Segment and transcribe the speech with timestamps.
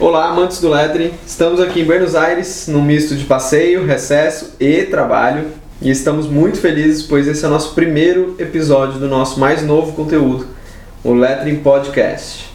[0.00, 1.12] Olá, amantes do lettering.
[1.26, 5.48] Estamos aqui em Buenos Aires, num misto de passeio, recesso e trabalho.
[5.82, 9.92] E estamos muito felizes, pois esse é o nosso primeiro episódio do nosso mais novo
[9.92, 10.46] conteúdo,
[11.04, 12.48] o Lettering Podcast.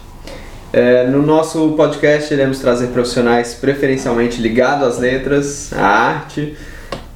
[0.72, 6.56] É, no nosso podcast iremos trazer profissionais preferencialmente ligados às letras, à arte,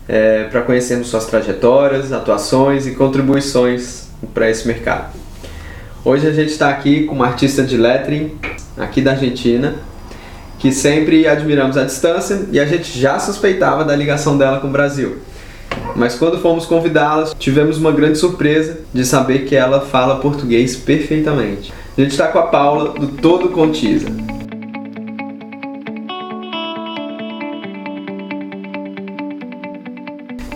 [0.09, 5.13] é, para conhecermos suas trajetórias, atuações e contribuições para esse mercado.
[6.05, 8.39] Hoje a gente está aqui com uma artista de lettering
[8.79, 9.90] aqui da Argentina,
[10.61, 14.71] que sempre admiramos à distância e a gente já suspeitava da ligação dela com o
[14.71, 15.17] Brasil.
[15.97, 21.73] Mas quando fomos convidá-la, tivemos uma grande surpresa de saber que ela fala português perfeitamente.
[21.97, 24.09] A gente está com a Paula do Todo Contiza.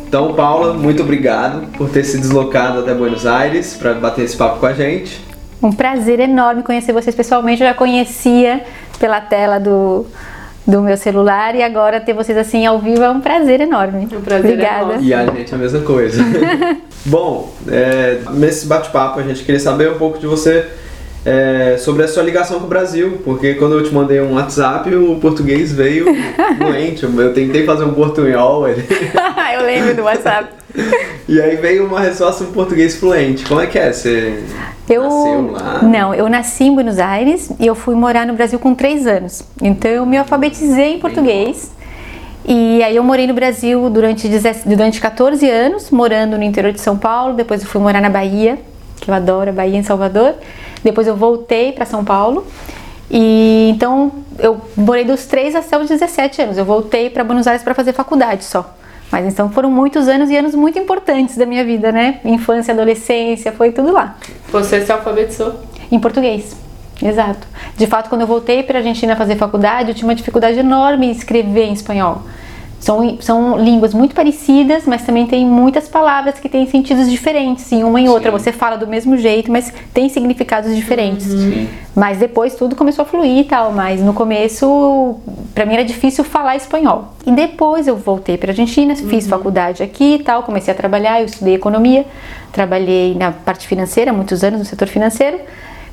[0.06, 4.60] Então, Paula, muito obrigado por ter se deslocado até Buenos Aires para bater esse papo
[4.60, 5.33] com a gente.
[5.64, 7.62] Um prazer enorme conhecer vocês pessoalmente.
[7.62, 8.62] Eu já conhecia
[8.98, 10.04] pela tela do,
[10.66, 14.06] do meu celular e agora ter vocês assim ao vivo é um prazer enorme.
[14.12, 14.96] Um prazer Obrigada.
[15.00, 16.22] E a gente a mesma coisa.
[17.06, 20.66] Bom, é, nesse bate-papo a gente queria saber um pouco de você
[21.24, 24.94] é, sobre a sua ligação com o Brasil, porque quando eu te mandei um WhatsApp,
[24.94, 26.04] o português veio
[26.58, 27.04] fluente.
[27.04, 28.68] Eu tentei fazer um portunhol.
[28.68, 28.84] Ele...
[29.56, 30.63] eu lembro do WhatsApp.
[31.26, 33.46] E aí veio uma resposta em português fluente.
[33.46, 33.90] Como é que é?
[33.90, 34.44] Você
[34.88, 35.82] eu, nasceu lá?
[35.82, 39.42] Não, eu nasci em Buenos Aires e eu fui morar no Brasil com 3 anos.
[39.62, 41.72] Então eu me alfabetizei em português.
[42.46, 44.28] E aí eu morei no Brasil durante,
[44.66, 47.32] durante 14 anos, morando no interior de São Paulo.
[47.32, 48.58] Depois eu fui morar na Bahia,
[49.00, 50.34] que eu adoro a Bahia em Salvador.
[50.82, 52.46] Depois eu voltei para São Paulo.
[53.10, 56.58] E então eu morei dos 3 até os 17 anos.
[56.58, 58.74] Eu voltei para Buenos Aires para fazer faculdade só.
[59.14, 62.18] Mas então foram muitos anos e anos muito importantes da minha vida, né?
[62.24, 64.16] Infância, adolescência, foi tudo lá.
[64.50, 65.54] Você se alfabetizou?
[65.88, 66.56] Em português.
[67.00, 67.46] Exato.
[67.76, 71.06] De fato, quando eu voltei para a Argentina fazer faculdade, eu tinha uma dificuldade enorme
[71.06, 72.22] em escrever em espanhol.
[72.84, 77.82] São, são línguas muito parecidas, mas também tem muitas palavras que têm sentidos diferentes em
[77.82, 78.30] uma e outra.
[78.30, 81.32] Você fala do mesmo jeito, mas tem significados diferentes.
[81.32, 81.66] Uhum.
[81.96, 83.72] Mas depois tudo começou a fluir e tal.
[83.72, 85.16] Mas no começo,
[85.54, 87.14] para mim era difícil falar espanhol.
[87.24, 89.08] E depois eu voltei para Argentina, uhum.
[89.08, 91.20] fiz faculdade aqui e tal, comecei a trabalhar.
[91.20, 92.04] Eu estudei economia,
[92.52, 95.40] trabalhei na parte financeira, muitos anos no setor financeiro.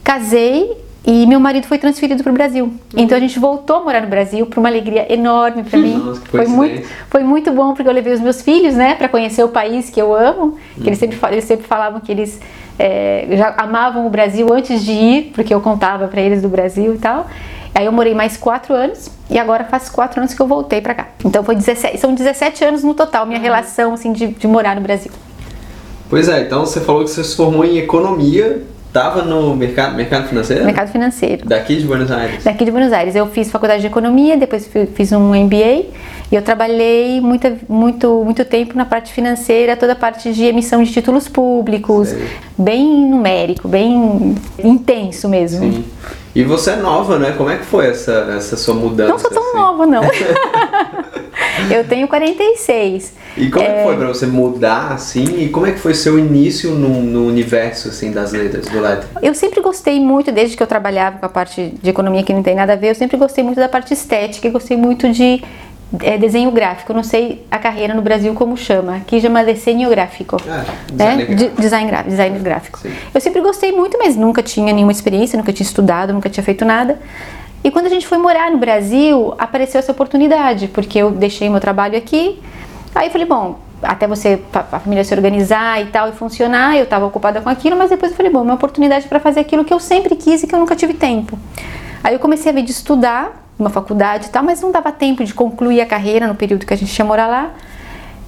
[0.04, 2.66] Casei e meu marido foi transferido para o Brasil.
[2.66, 2.80] Uhum.
[2.96, 5.98] Então a gente voltou a morar no Brasil para uma alegria enorme para mim.
[5.98, 9.44] Nossa, foi muito, foi muito bom porque eu levei os meus filhos, né, para conhecer
[9.44, 10.44] o país que eu amo.
[10.44, 10.58] Uhum.
[10.76, 12.40] Que eles sempre eles sempre falavam que eles
[12.78, 16.94] é, já amavam o Brasil antes de ir, porque eu contava para eles do Brasil
[16.94, 17.26] e tal.
[17.74, 20.94] Aí eu morei mais quatro anos e agora faz quatro anos que eu voltei para
[20.94, 21.08] cá.
[21.26, 23.44] Então foi 17, são 17 anos no total minha uhum.
[23.44, 25.12] relação assim de, de morar no Brasil.
[26.12, 28.62] Pois é, então você falou que você se formou em economia
[28.94, 30.66] Tava no mercado, mercado financeiro?
[30.66, 31.46] Mercado financeiro.
[31.46, 32.44] Daqui de Buenos Aires?
[32.44, 33.16] Daqui de Buenos Aires.
[33.16, 35.86] Eu fiz faculdade de economia, depois fiz um MBA
[36.32, 40.82] e eu trabalhei muito, muito, muito tempo na parte financeira, toda a parte de emissão
[40.82, 42.28] de títulos públicos, Sei.
[42.58, 45.60] bem numérico, bem intenso mesmo.
[45.60, 45.86] Sim.
[46.34, 47.34] E você é nova, né?
[47.38, 49.12] Como é que foi essa, essa sua mudança?
[49.12, 49.58] Não sou tão assim?
[49.58, 50.04] nova, não.
[51.70, 53.14] eu tenho 46.
[53.36, 53.78] E como é...
[53.78, 55.26] que foi pra você mudar, assim?
[55.44, 59.10] E como é que foi seu início no, no universo, assim, das letras, do letra?
[59.22, 62.42] Eu sempre gostei muito, desde que eu trabalhava com a parte de economia que não
[62.42, 65.44] tem nada a ver, eu sempre gostei muito da parte estética e gostei muito de
[66.02, 66.94] é, desenho gráfico.
[66.94, 68.98] Não sei a carreira no Brasil como chama.
[68.98, 70.38] Aqui chama desenho gráfico.
[70.48, 71.36] Ah, design, né?
[71.36, 71.62] gráfico.
[71.62, 72.80] design, design gráfico.
[72.80, 72.92] Sim.
[73.14, 76.64] Eu sempre gostei muito, mas nunca tinha nenhuma experiência, nunca tinha estudado, nunca tinha feito
[76.64, 77.00] nada.
[77.64, 81.60] E quando a gente foi morar no Brasil, apareceu essa oportunidade, porque eu deixei meu
[81.60, 82.42] trabalho aqui.
[82.96, 86.84] Aí eu falei, bom, até você, a família se organizar e tal e funcionar, eu
[86.84, 89.74] estava ocupada com aquilo, mas depois eu falei, bom, uma oportunidade para fazer aquilo que
[89.74, 91.38] eu sempre quis e que eu nunca tive tempo.
[92.04, 95.24] Aí eu comecei a ver de estudar uma faculdade e tal, mas não dava tempo
[95.24, 97.52] de concluir a carreira no período que a gente ia morar lá.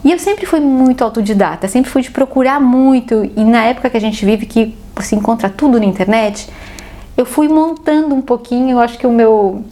[0.04, 3.30] E eu sempre fui muito autodidata, sempre fui de procurar muito.
[3.36, 6.50] E na época que a gente vive, que se encontra tudo na internet,
[7.16, 9.64] eu fui montando um pouquinho, eu acho que o meu,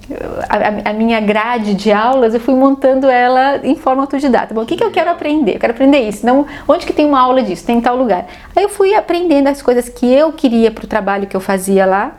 [0.47, 4.53] a, a, minha grade de aulas, eu fui montando ela em forma autodidata.
[4.53, 5.55] Bom, o que, que eu quero aprender?
[5.55, 6.25] Eu quero aprender isso.
[6.25, 7.65] Não, onde que tem uma aula disso?
[7.65, 8.27] Tem em tal lugar.
[8.55, 11.85] Aí eu fui aprendendo as coisas que eu queria para o trabalho que eu fazia
[11.85, 12.15] lá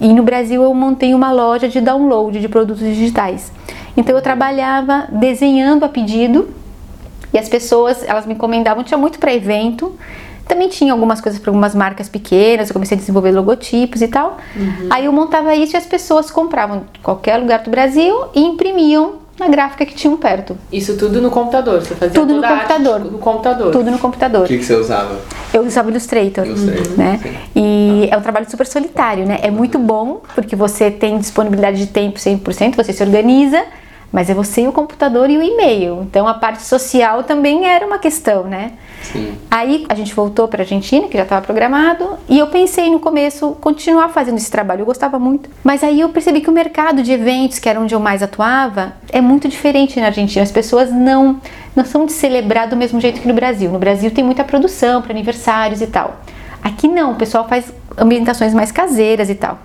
[0.00, 3.52] e no Brasil eu montei uma loja de download de produtos digitais.
[3.96, 6.48] Então eu trabalhava desenhando a pedido
[7.32, 9.94] e as pessoas, elas me encomendavam, tinha muito para evento.
[10.46, 14.36] Também tinha algumas coisas para algumas marcas pequenas, eu comecei a desenvolver logotipos e tal.
[14.54, 14.88] Uhum.
[14.90, 19.23] Aí eu montava isso e as pessoas compravam em qualquer lugar do Brasil e imprimiam
[19.38, 20.56] na gráfica que tinham perto.
[20.72, 21.80] Isso tudo no computador?
[21.80, 23.00] Você fazia tudo no computador.
[23.00, 23.72] no computador?
[23.72, 24.44] Tudo no computador.
[24.44, 25.18] O que, que você usava?
[25.52, 27.20] Eu usava Illustrator, Illustrator, né?
[27.22, 27.34] sim.
[27.54, 29.38] E é um trabalho super solitário, né?
[29.42, 33.64] É muito bom porque você tem disponibilidade de tempo 100%, você se organiza,
[34.14, 36.02] mas é você e o computador e o e-mail.
[36.02, 38.74] Então a parte social também era uma questão, né?
[39.02, 39.36] Sim.
[39.50, 43.00] Aí a gente voltou para a Argentina, que já estava programado, e eu pensei no
[43.00, 45.50] começo continuar fazendo esse trabalho, eu gostava muito.
[45.64, 48.92] Mas aí eu percebi que o mercado de eventos, que era onde eu mais atuava,
[49.10, 50.44] é muito diferente na Argentina.
[50.44, 51.40] As pessoas não
[51.74, 53.68] não são de celebrar do mesmo jeito que no Brasil.
[53.68, 56.20] No Brasil tem muita produção para aniversários e tal.
[56.62, 59.58] Aqui não, o pessoal faz ambientações mais caseiras e tal.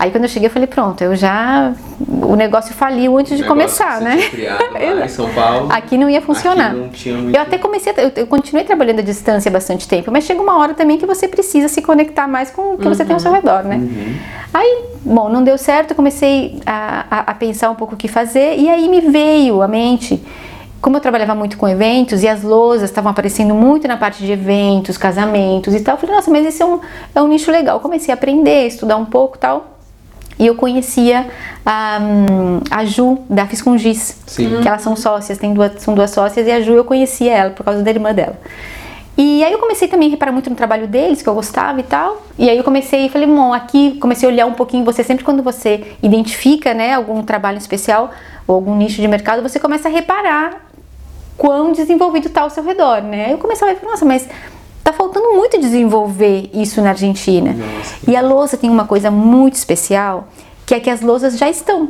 [0.00, 1.74] Aí quando eu cheguei eu falei, pronto, eu já
[2.22, 4.16] o negócio faliu antes de começar, né?
[4.94, 5.68] lá em São Paulo.
[5.70, 6.72] Aqui não ia funcionar.
[6.72, 6.88] Não
[7.18, 10.40] muito- Eu até comecei, a, eu, eu continuei trabalhando à distância bastante tempo, mas chega
[10.40, 13.20] uma hora também que você precisa se conectar mais com o que você tem ao
[13.20, 13.78] seu redor, né?
[14.54, 18.56] Aí, bom, não deu certo, comecei a, a, a pensar um pouco o que fazer
[18.56, 20.18] e aí me veio à mente,
[20.80, 24.32] como eu trabalhava muito com eventos e as lousas estavam aparecendo muito na parte de
[24.32, 26.80] eventos, casamentos e tal, eu falei, nossa, mas esse é um,
[27.14, 27.76] é um nicho legal.
[27.76, 29.69] Eu comecei a aprender, estudar um pouco e tal.
[30.40, 31.28] E eu conhecia
[31.66, 32.00] a,
[32.70, 34.62] a Ju da Fiz com Giz, Sim.
[34.62, 37.50] que elas são sócias, tem duas, são duas sócias, e a Ju eu conhecia ela
[37.50, 38.38] por causa da irmã dela.
[39.18, 41.82] E aí eu comecei também a reparar muito no trabalho deles, que eu gostava e
[41.82, 42.22] tal.
[42.38, 45.42] E aí eu comecei, falei, bom, aqui comecei a olhar um pouquinho você, sempre quando
[45.42, 48.10] você identifica, né, algum trabalho especial
[48.46, 50.70] ou algum nicho de mercado, você começa a reparar
[51.36, 53.30] quão desenvolvido está ao seu redor, né?
[53.30, 54.26] Eu começava a ver, nossa, mas
[54.82, 57.52] tá faltando muito desenvolver isso na Argentina.
[57.52, 57.94] Nossa.
[58.08, 60.28] E a lousa tem uma coisa muito especial,
[60.66, 61.88] que é que as lousas já estão.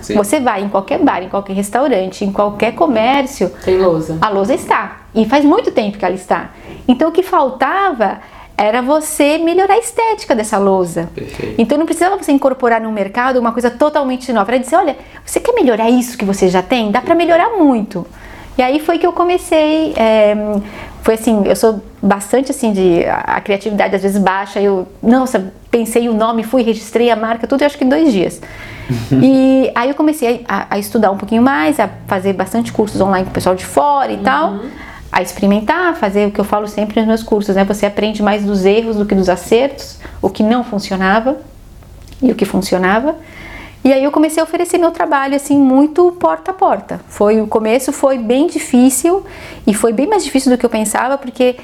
[0.00, 0.14] Sim.
[0.14, 4.18] Você vai em qualquer bar, em qualquer restaurante, em qualquer comércio, Tem lousa.
[4.20, 5.02] a lousa está.
[5.14, 6.50] E faz muito tempo que ela está.
[6.88, 8.20] Então o que faltava
[8.56, 11.08] era você melhorar a estética dessa lousa.
[11.14, 11.54] Perfeito.
[11.60, 14.50] Então não precisava você incorporar no mercado uma coisa totalmente nova.
[14.50, 16.90] Era dizer, olha, você quer melhorar isso que você já tem?
[16.90, 18.06] Dá para melhorar muito.
[18.56, 19.92] E aí foi que eu comecei.
[19.96, 20.34] é,
[21.02, 24.60] foi assim, eu sou bastante assim de a, a criatividade às vezes baixa.
[24.60, 28.12] Eu, nossa, pensei o nome, fui, registrei a marca, tudo, eu acho que em dois
[28.12, 28.40] dias.
[29.20, 33.24] e aí eu comecei a, a estudar um pouquinho mais, a fazer bastante cursos online
[33.24, 34.60] com o pessoal de fora e tal,
[35.10, 37.64] a experimentar, fazer o que eu falo sempre nos meus cursos, né?
[37.64, 41.36] Você aprende mais dos erros do que dos acertos, o que não funcionava
[42.22, 43.16] e o que funcionava.
[43.84, 47.00] E aí eu comecei a oferecer meu trabalho assim muito porta a porta.
[47.08, 49.24] Foi o começo foi bem difícil
[49.66, 51.56] e foi bem mais difícil do que eu pensava porque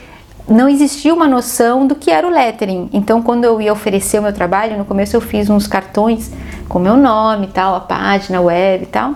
[0.49, 2.89] não existia uma noção do que era o lettering.
[2.93, 6.31] Então quando eu ia oferecer o meu trabalho, no começo eu fiz uns cartões
[6.69, 9.15] com meu nome, e tal, a página web e tal.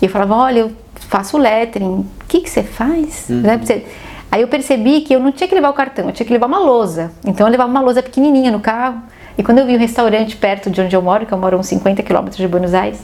[0.00, 0.72] E eu falava, olha, eu
[1.08, 1.86] faço lettering.
[1.86, 3.26] O que que você faz?
[3.28, 3.86] Né, pra você-
[4.30, 6.46] Aí eu percebi que eu não tinha que levar o cartão, eu tinha que levar
[6.46, 7.12] uma lousa.
[7.24, 9.02] Então eu levava uma lousa pequenininha no carro.
[9.36, 11.60] E quando eu vi um restaurante perto de onde eu moro, que eu moro a
[11.60, 12.98] uns 50 quilômetros de Buenos Aires,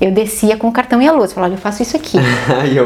[0.00, 1.34] eu descia com o cartão e a lousa.
[1.34, 2.18] Falava, olha, eu faço isso aqui.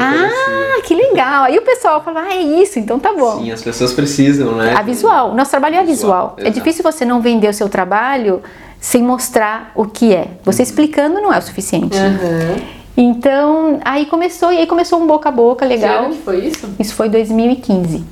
[0.01, 1.43] Ah, que legal.
[1.43, 3.39] Aí o pessoal falava, ah, é isso, então tá bom.
[3.39, 4.73] Sim, as pessoas precisam, né?
[4.75, 6.33] A visual, nosso trabalho é a visual.
[6.35, 8.41] Visual, É difícil você não vender o seu trabalho
[8.79, 10.27] sem mostrar o que é.
[10.43, 11.97] Você explicando não é o suficiente.
[11.97, 12.55] Aham.
[12.95, 16.05] Então, aí começou, e aí começou um boca a boca Que legal.
[16.05, 16.69] ano que foi isso?
[16.79, 18.03] Isso foi 2015.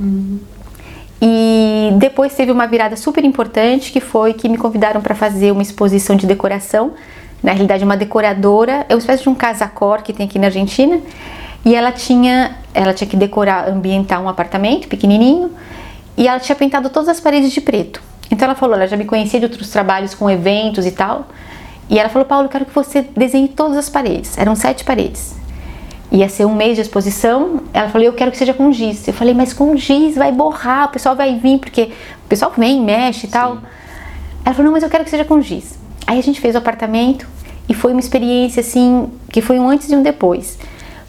[1.22, 5.62] E depois teve uma virada super importante que foi que me convidaram para fazer uma
[5.62, 6.94] exposição de decoração.
[7.44, 11.00] Na realidade, uma decoradora, é uma espécie de um casacor que tem aqui na Argentina.
[11.64, 15.52] E ela tinha, ela tinha que decorar, ambientar um apartamento pequenininho.
[16.18, 18.02] E ela tinha pintado todas as paredes de preto.
[18.32, 21.28] Então ela falou, ela já me conhecia de outros trabalhos com eventos e tal.
[21.88, 24.38] E ela falou, Paulo, eu quero que você desenhe todas as paredes.
[24.38, 25.41] Eram sete paredes
[26.12, 27.62] ia ser um mês de exposição.
[27.74, 29.08] Ela falou, eu quero que seja com giz.
[29.08, 31.92] Eu falei, mas com giz vai borrar, o pessoal vai vir, porque
[32.26, 33.60] o pessoal vem, mexe e tal.
[34.44, 35.80] Ela falou, não, mas eu quero que seja com giz.
[36.06, 37.28] Aí a gente fez o apartamento
[37.70, 40.58] e foi uma experiência assim, que foi um antes e um depois.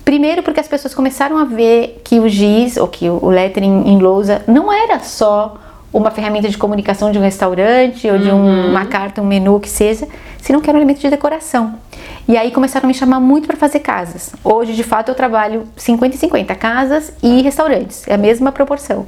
[0.04, 3.98] Primeiro porque as pessoas começaram a ver que o giz, ou que o lettering em
[3.98, 5.56] lousa, não era só
[5.92, 9.68] uma ferramenta de comunicação de um restaurante ou de um- uma carta, um menu que
[9.68, 10.08] seja,
[10.42, 11.76] senão que era um elemento de decoração.
[12.28, 14.32] E aí começaram a me chamar muito para fazer casas.
[14.44, 19.06] Hoje, de fato, eu trabalho 50 e 50, casas e restaurantes, é a mesma proporção.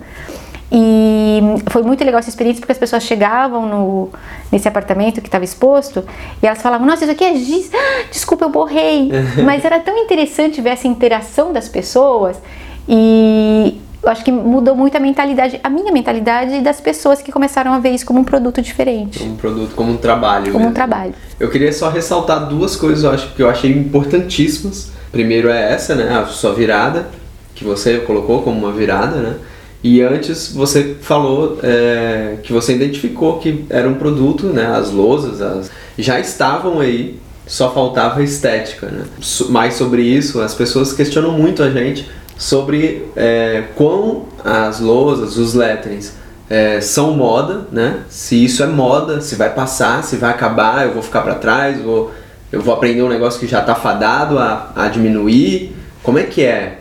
[0.72, 4.08] E foi muito legal essa experiência porque as pessoas chegavam no,
[4.50, 6.04] nesse apartamento que estava exposto
[6.42, 9.10] e elas falavam: Nossa, isso aqui é giz, Ah, desculpa, eu borrei.
[9.44, 12.40] Mas era tão interessante ver essa interação das pessoas
[12.88, 17.72] e eu acho que mudou muito a mentalidade, a minha mentalidade das pessoas que começaram
[17.72, 20.46] a ver isso como um produto diferente, Um produto como um trabalho.
[20.46, 20.74] como um mesmo.
[20.74, 21.14] trabalho.
[21.40, 24.92] Eu queria só ressaltar duas coisas eu acho, que eu achei importantíssimas.
[25.10, 26.14] Primeiro é essa, né?
[26.14, 27.06] A sua virada,
[27.54, 29.36] que você colocou como uma virada, né?
[29.82, 34.66] E antes você falou é, que você identificou que era um produto, né?
[34.66, 39.04] As lousas as, já estavam aí, só faltava estética, né?
[39.48, 42.06] Mais sobre isso, as pessoas questionam muito a gente
[42.44, 46.12] sobre é, quão as lousas, os letterings,
[46.50, 48.00] é, são moda, né?
[48.10, 51.80] Se isso é moda, se vai passar, se vai acabar, eu vou ficar para trás,
[51.80, 52.12] vou,
[52.52, 55.74] eu vou aprender um negócio que já está fadado a, a diminuir.
[56.02, 56.80] Como é que é?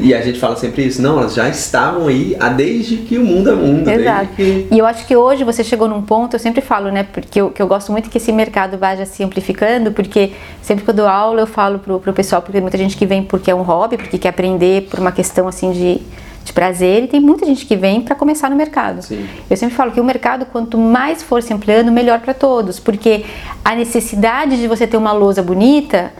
[0.00, 3.24] E a gente fala sempre isso, não, elas já estavam aí há desde que o
[3.24, 3.88] mundo é mundo.
[3.88, 4.28] Exato.
[4.34, 4.68] Que...
[4.70, 7.50] E eu acho que hoje você chegou num ponto, eu sempre falo, né, porque eu,
[7.50, 10.32] que eu gosto muito que esse mercado vá se amplificando, porque
[10.62, 13.06] sempre que eu dou aula eu falo pro, pro pessoal, porque tem muita gente que
[13.06, 16.00] vem porque é um hobby, porque quer aprender por uma questão assim de,
[16.44, 19.02] de prazer, e tem muita gente que vem para começar no mercado.
[19.02, 19.26] Sim.
[19.48, 23.24] Eu sempre falo que o mercado, quanto mais for se ampliando, melhor para todos, porque
[23.64, 26.12] a necessidade de você ter uma lousa bonita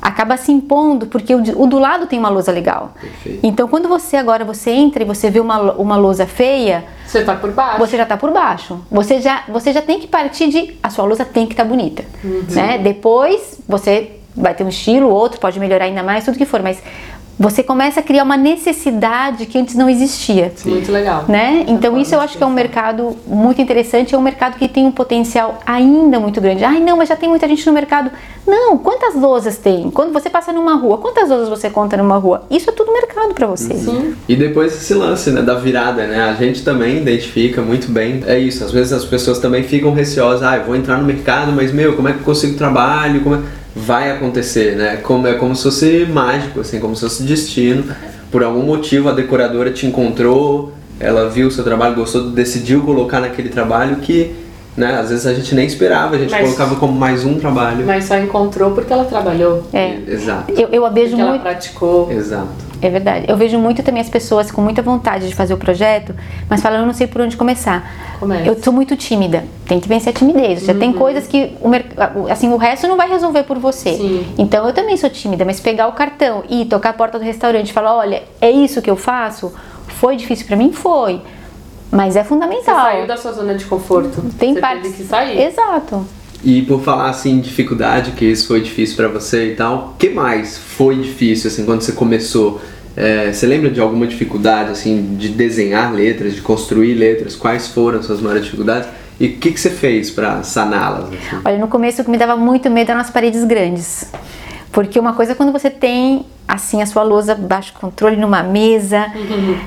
[0.00, 2.92] acaba se impondo porque o, o, do lado tem uma lousa legal.
[3.00, 3.40] Perfeito.
[3.42, 7.34] Então, quando você agora você entra e você vê uma, uma lousa feia, você tá
[7.34, 7.78] por baixo.
[7.78, 8.80] Você já tá por baixo.
[8.90, 11.68] Você já, você já tem que partir de a sua lousa tem que estar tá
[11.68, 12.44] bonita, Uhum.
[12.50, 12.78] né?
[12.78, 16.82] Depois você vai ter um estilo, outro pode melhorar ainda mais, tudo que for, mas
[17.38, 20.52] você começa a criar uma necessidade que antes não existia.
[20.64, 21.24] Muito legal.
[21.28, 21.64] Né?
[21.68, 24.86] Então isso eu acho que é um mercado muito interessante, é um mercado que tem
[24.86, 26.64] um potencial ainda muito grande.
[26.64, 28.10] Ai, não, mas já tem muita gente no mercado.
[28.46, 29.90] Não, quantas lousas tem?
[29.90, 32.44] Quando você passa numa rua, quantas lousas você conta numa rua?
[32.50, 33.74] Isso é tudo mercado para você.
[33.74, 34.14] Sim.
[34.28, 36.20] E depois esse lance, né, da virada, né?
[36.30, 38.22] A gente também identifica muito bem.
[38.26, 41.52] É isso, às vezes as pessoas também ficam receosas, ah, eu vou entrar no mercado,
[41.52, 43.20] mas meu, como é que eu consigo trabalho?
[43.20, 43.40] Como é...
[43.78, 44.96] Vai acontecer, né?
[45.02, 47.84] Como, é como se fosse mágico, assim, como se fosse destino.
[48.30, 53.20] Por algum motivo a decoradora te encontrou, ela viu o seu trabalho, gostou, decidiu colocar
[53.20, 54.34] naquele trabalho que,
[54.76, 57.84] né, às vezes a gente nem esperava, a gente Mas- colocava como mais um trabalho.
[57.86, 59.62] Mas só encontrou porque ela trabalhou.
[59.74, 59.98] É.
[60.08, 61.42] Exato, Eu, eu a vejo Porque ela muito.
[61.42, 62.10] praticou.
[62.10, 62.65] exato.
[62.82, 63.24] É verdade.
[63.28, 66.14] Eu vejo muito também as pessoas com muita vontade de fazer o projeto,
[66.48, 68.16] mas falam, eu não sei por onde começar.
[68.20, 68.46] Comece.
[68.48, 69.44] Eu sou muito tímida.
[69.66, 70.62] Tem que vencer a timidez.
[70.64, 70.78] Já Uhum.
[70.78, 71.92] tem coisas que o, merc-
[72.30, 73.94] assim, o resto não vai resolver por você.
[73.94, 74.26] Sim.
[74.38, 77.70] Então eu também sou tímida, mas pegar o cartão e tocar a porta do restaurante
[77.70, 79.52] e falar, olha, é isso que eu faço,
[79.88, 80.72] foi difícil pra mim?
[80.72, 81.20] Foi.
[81.90, 82.74] Mas é Você fundamental.
[82.74, 84.20] saiu da sua zona de conforto.
[84.38, 84.82] Tem você partes.
[84.90, 85.40] teve que sair.
[85.40, 86.04] Exato.
[86.44, 90.56] E por falar assim, dificuldade, que isso foi difícil pra você e tal, que mais
[90.58, 92.60] foi difícil assim quando você começou?
[92.96, 97.36] É, você lembra de alguma dificuldade assim de desenhar letras, de construir letras?
[97.36, 98.88] Quais foram as suas maiores dificuldades?
[99.18, 101.04] E o que, que você fez pra saná-las?
[101.04, 101.42] assim?
[101.44, 104.10] Olha, no começo o que me dava muito medo eram as paredes grandes.
[104.72, 109.06] Porque uma coisa é quando você tem assim a sua lousa baixo controle numa mesa,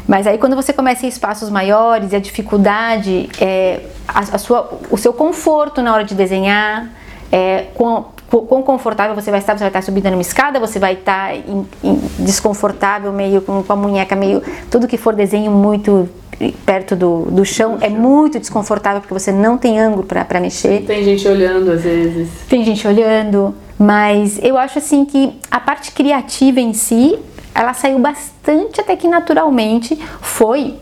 [0.08, 4.80] mas aí quando você começa em espaços maiores e a dificuldade é a, a sua,
[4.90, 6.88] o seu conforto na hora de desenhar,
[7.32, 10.94] é, quão, quão confortável você vai estar, você vai estar subindo numa escada, você vai
[10.94, 14.42] estar em- em- desconfortável, meio com, com a munheca meio.
[14.72, 16.08] Tudo que for desenho muito
[16.66, 20.84] perto do, do chão é muito desconfortável porque você não tem ângulo para mexer.
[20.86, 22.30] Tem gente olhando às vezes.
[22.50, 27.18] Tem gente olhando, mas eu acho assim que a parte criativa em si,
[27.56, 30.76] ela saiu bastante até que naturalmente, foi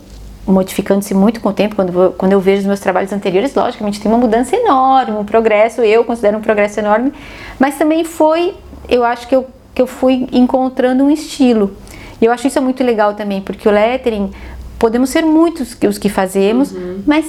[0.47, 3.99] modificando-se muito com o tempo, quando, eu- quando eu vejo os meus trabalhos anteriores, logicamente
[3.99, 7.11] tem uma mudança enorme, um progresso, eu considero um progresso enorme,
[7.59, 8.55] mas também foi,
[8.89, 11.75] eu acho que eu, que eu fui encontrando um estilo.
[12.21, 14.31] E eu acho isso muito legal também, porque o lettering,
[14.79, 16.73] podemos ser muitos que- os que fazemos,
[17.05, 17.25] mas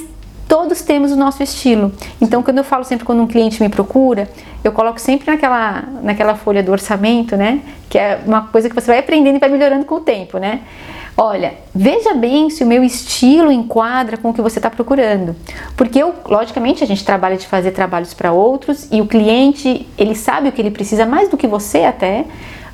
[0.49, 1.93] todos temos o nosso estilo.
[2.19, 4.27] Então, quando eu falo sempre quando um cliente me procura,
[4.63, 7.61] eu coloco sempre naquela, naquela folha do orçamento, né?
[7.87, 10.61] Que é uma coisa que você vai aprendendo e vai melhorando com o tempo, né?
[11.15, 15.35] Olha, veja bem se o meu estilo enquadra com o que você está procurando.
[15.77, 20.15] Porque eu, logicamente, a gente trabalha de fazer trabalhos para outros e o cliente, ele
[20.15, 22.25] sabe o que ele precisa mais do que você até,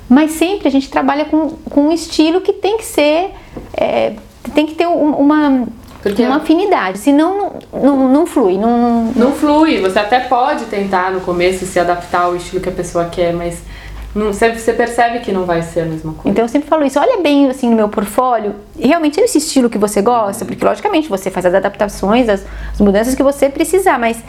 [0.08, 3.32] mas sempre a gente trabalha com, com um estilo que tem que ser,
[3.76, 4.14] é,
[4.54, 5.66] tem que ter um- uma,
[6.10, 11.10] Porque- uma afinidade, senão não, não, não flui, não, Não flui, você até pode tentar
[11.10, 13.62] no começo se adaptar ao estilo que a pessoa quer, mas
[14.14, 16.28] não, você, percebe que não vai ser a mesma coisa.
[16.28, 19.68] Então eu sempre falo isso, olha bem assim no meu portfólio, realmente é esse estilo
[19.68, 23.98] que você gosta, porque logicamente você faz as adaptações, as, as mudanças que você precisar,
[23.98, 24.22] mas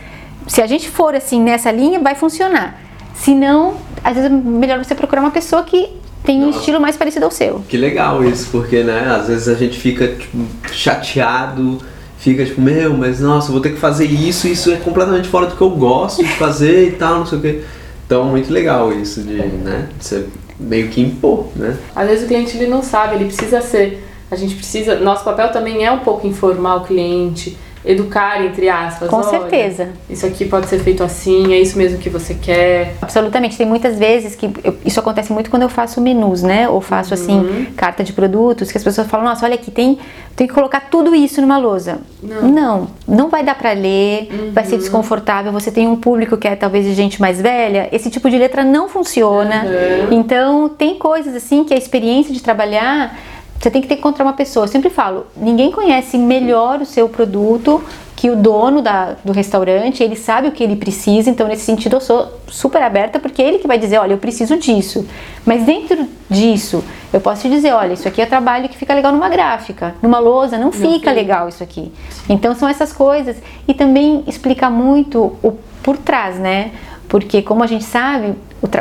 [0.48, 2.76] se a gente for assim nessa linha, vai funcionar.
[3.14, 5.90] Se não, às vezes é melhor você procurar uma pessoa que
[6.28, 7.64] tem um estilo mais parecido ao seu.
[7.70, 10.38] Que legal isso, porque né, às vezes a gente fica tipo,
[10.74, 11.78] chateado,
[12.18, 15.46] fica tipo, meu, mas nossa, eu vou ter que fazer isso, isso é completamente fora
[15.46, 17.62] do que eu gosto de fazer e tal, não sei o quê.
[18.06, 20.26] Então, muito legal isso de, né, de você
[20.60, 21.78] meio que impor, né?
[21.96, 24.06] Às vezes o cliente ele não sabe, ele precisa ser.
[24.30, 25.00] A gente precisa.
[25.00, 29.10] Nosso papel também é um pouco informar o cliente, educar, entre aspas.
[29.10, 29.90] Com certeza.
[30.10, 32.96] Isso aqui pode ser feito assim, é isso mesmo que você quer.
[33.02, 33.58] Absolutamente.
[33.58, 36.68] Tem muitas vezes que eu- isso acontece muito quando eu faço menus, né?
[36.68, 39.98] Ou faço assim carta de produtos que as pessoas falam: "Nossa, olha aqui, tem
[40.36, 42.00] tem que colocar tudo isso numa lousa".
[42.22, 42.42] Não.
[42.50, 45.52] não, não vai dar pra ler, vai ser desconfortável.
[45.52, 48.64] Você tem um público que é talvez de gente mais velha, esse tipo de letra
[48.64, 49.64] não funciona.
[49.66, 50.14] Uhum.
[50.18, 53.18] Então, tem coisas assim que a experiência de trabalhar
[53.60, 54.66] você tem que ter que encontrar uma pessoa.
[54.66, 57.84] Eu sempre falo, ninguém conhece melhor o seu produto
[58.16, 61.98] que o dono da, do restaurante, ele sabe o que ele precisa, então nesse sentido
[61.98, 65.08] eu sou super aberta porque é ele que vai dizer, olha, eu preciso disso.
[65.46, 66.84] Mas dentro disso,
[67.14, 70.18] eu posso te dizer, olha, isso aqui é trabalho que fica legal numa gráfica, numa
[70.18, 71.92] lousa, não fica legal isso aqui.
[72.28, 73.38] Então são essas coisas
[73.68, 76.72] e também explica muito o por trás, né?
[77.08, 78.34] Porque como a gente sabe,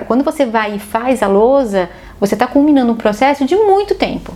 [0.08, 4.32] quando você vai e faz a lousa, você está culminando um processo de muito tempo.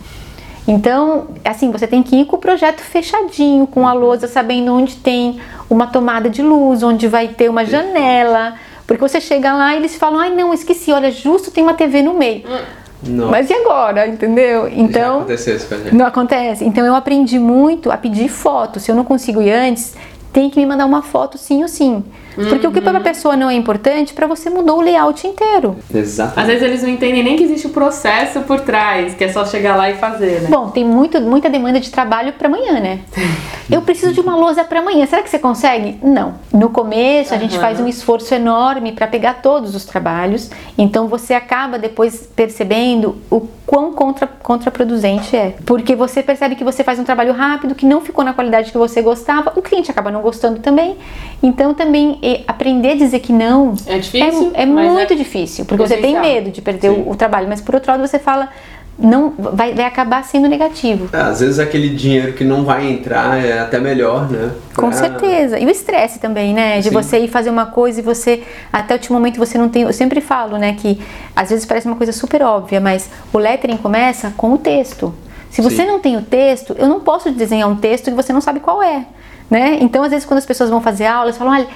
[0.71, 4.95] Então, assim, você tem que ir com o projeto fechadinho, com a lousa, sabendo onde
[4.95, 5.37] tem
[5.69, 8.53] uma tomada de luz, onde vai ter uma janela.
[8.87, 12.01] Porque você chega lá e eles falam, ai não, esqueci, olha, justo tem uma TV
[12.01, 12.43] no meio.
[13.03, 13.31] Nossa.
[13.31, 14.69] Mas e agora, entendeu?
[14.69, 15.95] Então, Já aconteceu isso com a gente.
[15.95, 16.63] Não acontece.
[16.63, 18.79] Então eu aprendi muito a pedir foto.
[18.79, 19.95] Se eu não consigo ir antes,
[20.31, 22.01] tem que me mandar uma foto sim ou sim.
[22.35, 22.71] Porque uhum.
[22.71, 25.77] o que para a pessoa não é importante, para você mudou o layout inteiro.
[25.93, 26.39] Exato.
[26.39, 29.45] Às vezes eles não entendem nem que existe o processo por trás, que é só
[29.45, 30.49] chegar lá e fazer, né?
[30.49, 32.99] Bom, tem muito, muita demanda de trabalho para amanhã, né?
[33.71, 35.05] Eu preciso de uma lousa para amanhã.
[35.05, 35.97] Será que você consegue?
[36.03, 36.33] Não.
[36.53, 37.43] No começo, a uhum.
[37.43, 40.51] gente faz um esforço enorme para pegar todos os trabalhos.
[40.77, 45.55] Então você acaba depois percebendo o quão contra, contraproducente é.
[45.65, 48.77] Porque você percebe que você faz um trabalho rápido, que não ficou na qualidade que
[48.77, 50.97] você gostava, o cliente acaba não gostando também.
[51.41, 54.51] Então também aprender a dizer que não é difícil.
[54.53, 57.61] É, é muito é difícil, porque você tem medo de perder o, o, trabalho, mas
[57.61, 58.49] por outro lado você fala
[58.99, 61.09] não vai, vai acabar sendo negativo.
[61.11, 64.51] É, às vezes aquele dinheiro que não vai entrar é até melhor, né?
[64.73, 64.83] Pra...
[64.83, 65.57] Com certeza.
[65.57, 66.77] E o estresse também, né?
[66.77, 66.93] De Sim.
[66.93, 69.83] você ir fazer uma coisa e você até o último momento você não tem.
[69.83, 70.99] Eu sempre falo, né, que
[71.35, 75.13] às vezes parece uma coisa super óbvia, mas o lettering começa com o texto.
[75.49, 75.87] Se você Sim.
[75.87, 78.81] não tem o texto, eu não posso desenhar um texto que você não sabe qual
[78.83, 79.05] é.
[79.49, 79.79] Né?
[79.81, 81.67] Então, às vezes, quando as pessoas vão fazer aula, eles falam: olha,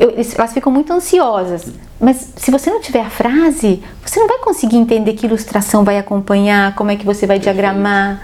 [0.00, 1.66] eu, elas ficam muito ansiosas.
[2.00, 5.98] Mas se você não tiver a frase, você não vai conseguir entender que ilustração vai
[5.98, 8.18] acompanhar, como é que você vai diagramar.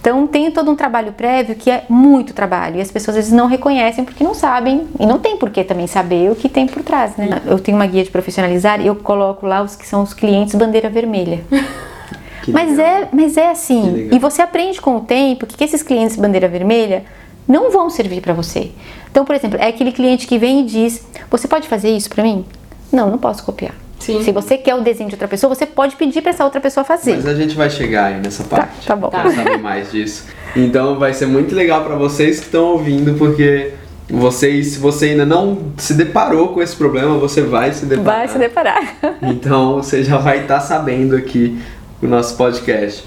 [0.00, 3.32] Então tem todo um trabalho prévio que é muito trabalho e as pessoas às vezes
[3.36, 6.68] não reconhecem porque não sabem e não tem por que também saber o que tem
[6.68, 7.42] por trás, né?
[7.44, 10.54] Eu tenho uma guia de profissionalizar e eu coloco lá os que são os clientes
[10.54, 11.40] bandeira vermelha.
[12.46, 14.08] mas é, mas é assim.
[14.12, 17.04] E você aprende com o tempo que esses clientes bandeira vermelha
[17.48, 18.70] não vão servir para você.
[19.10, 22.22] Então, por exemplo, é aquele cliente que vem e diz: Você pode fazer isso para
[22.22, 22.44] mim?
[22.92, 23.74] Não, não posso copiar.
[23.98, 24.22] Sim.
[24.22, 26.84] Se você quer o desenho de outra pessoa, você pode pedir para essa outra pessoa
[26.84, 27.16] fazer.
[27.16, 28.86] Mas a gente vai chegar aí nessa tá, parte.
[28.86, 29.08] Tá, tá bom.
[29.08, 30.26] Pra saber mais disso.
[30.54, 33.72] Então vai ser muito legal para vocês que estão ouvindo, porque
[34.08, 38.18] vocês, se você ainda não se deparou com esse problema, você vai se deparar.
[38.18, 38.96] Vai se deparar.
[39.20, 41.58] Então você já vai estar tá sabendo aqui
[42.00, 43.04] o nosso podcast.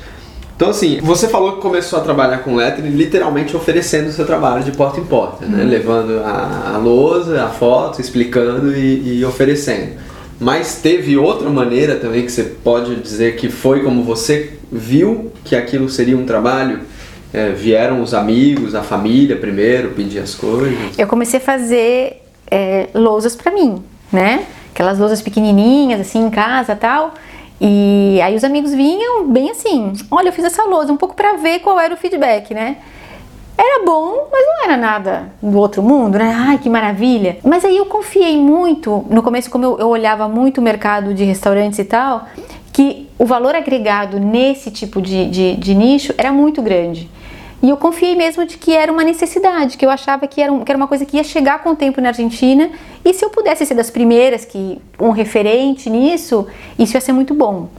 [0.62, 4.64] Então, assim, você falou que começou a trabalhar com lettering literalmente oferecendo o seu trabalho
[4.64, 5.64] de porta em porta, né?
[5.64, 5.68] Uhum.
[5.68, 9.94] Levando a, a lousa, a foto, explicando e, e oferecendo.
[10.40, 15.56] Mas teve outra maneira também que você pode dizer que foi como você viu que
[15.56, 16.82] aquilo seria um trabalho?
[17.34, 20.96] É, vieram os amigos, a família primeiro pedir as coisas?
[20.96, 22.22] Eu comecei a fazer
[22.52, 23.82] é, lousas para mim,
[24.14, 24.46] né?
[24.72, 27.16] Aquelas lousas pequenininhas assim em casa tal.
[27.64, 31.34] E aí os amigos vinham bem assim: olha, eu fiz essa lousa, um pouco para
[31.34, 32.78] ver qual era o feedback, né?
[33.56, 36.34] Era bom, mas não era nada do outro mundo, né?
[36.36, 37.38] Ai, que maravilha.
[37.44, 41.24] Mas aí eu confiei muito, no começo, como eu, eu olhava muito o mercado de
[41.24, 42.26] restaurantes e tal,
[42.74, 47.08] que o valor agregado nesse tipo de, de, de nicho era muito grande.
[47.62, 50.64] E eu confiei mesmo de que era uma necessidade, que eu achava que era, um,
[50.64, 52.72] que era uma coisa que ia chegar com o tempo na Argentina.
[53.06, 56.48] E se eu pudesse ser das primeiras, que um referente nisso,
[56.80, 57.70] isso ia ser muito bom.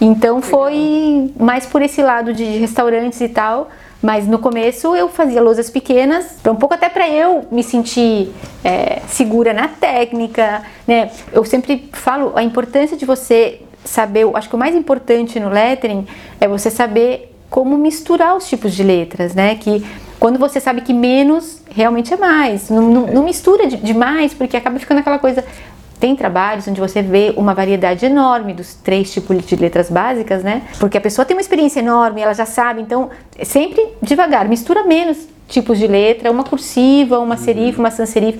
[0.00, 3.68] Então foi mais por esse lado de restaurantes e tal.
[4.02, 8.30] Mas no começo eu fazia lousas pequenas, um pouco até para eu me sentir
[8.62, 11.10] é, segura na técnica, né?
[11.32, 16.06] Eu sempre falo a importância de você saber, acho que o mais importante no lettering
[16.40, 19.54] é você saber como misturar os tipos de letras, né?
[19.54, 19.84] Que
[20.18, 22.70] quando você sabe que menos realmente é mais.
[22.70, 25.44] Não, não, não mistura de, demais, porque acaba ficando aquela coisa.
[25.98, 30.62] Tem trabalhos onde você vê uma variedade enorme dos três tipos de letras básicas, né?
[30.78, 33.08] Porque a pessoa tem uma experiência enorme, ela já sabe, então
[33.42, 38.38] sempre devagar, mistura menos tipos de letra, uma cursiva, uma serifa, uma sans serif.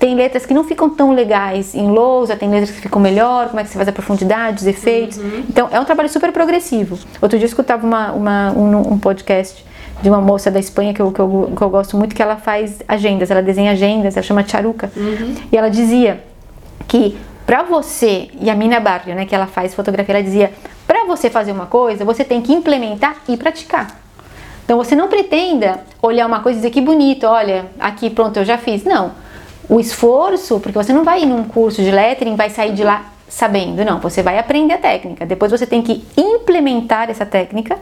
[0.00, 3.60] Tem letras que não ficam tão legais em lousa, tem letras que ficam melhor, como
[3.60, 5.18] é que você faz a profundidade, os efeitos.
[5.18, 5.44] Uhum.
[5.46, 6.98] Então é um trabalho super progressivo.
[7.20, 9.62] Outro dia eu escutava uma, uma um, um, podcast
[10.00, 12.36] de uma moça da Espanha que eu, que, eu, que eu gosto muito, que ela
[12.36, 14.90] faz agendas, ela desenha agendas, ela chama Charuca.
[14.96, 15.34] Uhum.
[15.52, 16.24] E ela dizia
[16.88, 20.50] que para você, e a Mina Barrio, né, que ela faz fotografia, ela dizia:
[20.86, 24.00] para você fazer uma coisa, você tem que implementar e praticar.
[24.64, 28.46] Então você não pretenda olhar uma coisa e dizer que bonito, olha, aqui pronto, eu
[28.46, 28.82] já fiz.
[28.82, 29.28] Não
[29.70, 33.04] o esforço, porque você não vai ir num curso de lettering, vai sair de lá
[33.28, 35.24] sabendo, não, você vai aprender a técnica.
[35.24, 37.78] Depois você tem que implementar essa técnica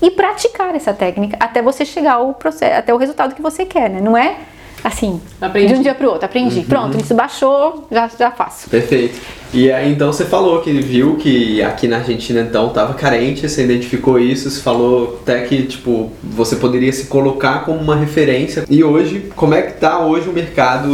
[0.00, 3.90] e praticar essa técnica até você chegar ao processo, até o resultado que você quer,
[3.90, 4.00] né?
[4.00, 4.36] Não é
[4.84, 5.72] assim, Aprendi.
[5.72, 6.60] de um dia para o outro, aprendi.
[6.60, 6.64] Uhum.
[6.64, 8.70] Pronto, isso baixou, já, já faço.
[8.70, 9.20] Perfeito.
[9.52, 13.64] E aí então você falou que viu que aqui na Argentina então tava carente, você
[13.64, 18.64] identificou isso, você falou até que tipo você poderia se colocar como uma referência.
[18.70, 20.88] E hoje, como é que tá hoje o mercado,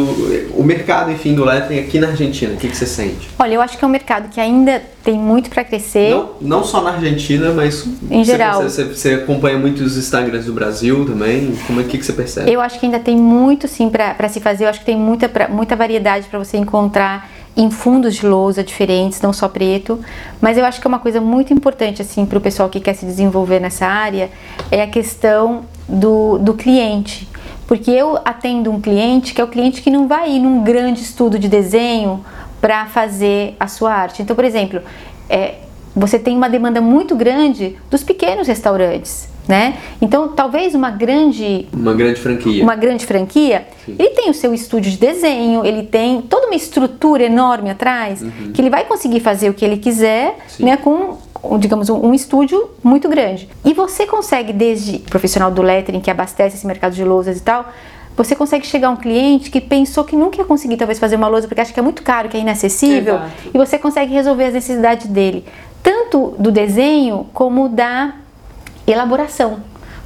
[0.54, 2.54] o mercado enfim do lettering aqui na Argentina?
[2.54, 3.28] O que, que você sente?
[3.38, 6.10] Olha, eu acho que é um mercado que ainda tem muito para crescer.
[6.10, 8.62] Não, não só na Argentina, mas Em você, geral.
[8.62, 11.54] Você, você acompanha muitos Instagrams do Brasil também.
[11.66, 12.52] Como é que, que você percebe?
[12.52, 14.64] Eu acho que ainda tem muito sim para se fazer.
[14.64, 18.62] Eu acho que tem muita, pra- muita variedade para você encontrar em fundos de lousa
[18.62, 19.98] diferentes, não só preto.
[20.40, 22.94] Mas eu acho que é uma coisa muito importante assim para o pessoal que quer
[22.94, 24.30] se desenvolver nessa área
[24.70, 27.28] é a questão do, do cliente.
[27.66, 31.02] Porque eu atendo um cliente que é o cliente que não vai ir num grande
[31.02, 32.24] estudo de desenho
[32.60, 34.22] para fazer a sua arte.
[34.22, 34.80] Então, por exemplo,
[35.28, 35.56] é,
[35.94, 39.78] você tem uma demanda muito grande dos pequenos restaurantes, né?
[40.00, 42.62] Então, talvez uma grande Uma grande franquia.
[42.62, 43.96] uma grande franquia, Sim.
[43.98, 48.60] ele tem o seu estúdio de desenho, ele tem toda uma estrutura enorme atrás, que
[48.60, 50.34] ele vai conseguir fazer o que ele quiser, Uhum.
[50.48, 50.64] Sim.
[50.64, 53.48] né, com, um, digamos, um, um estúdio muito grande.
[53.64, 57.64] E você consegue, desde profissional do lettering, que abastece esse mercado de lousas e tal,
[58.16, 61.28] você consegue chegar a um cliente que pensou que nunca ia conseguir talvez fazer uma
[61.28, 63.30] lousa porque acha que é muito caro, que é inacessível, Exato.
[63.54, 65.44] e você consegue resolver as necessidades dele,
[65.82, 68.12] tanto do desenho como da
[68.90, 69.58] elaboração.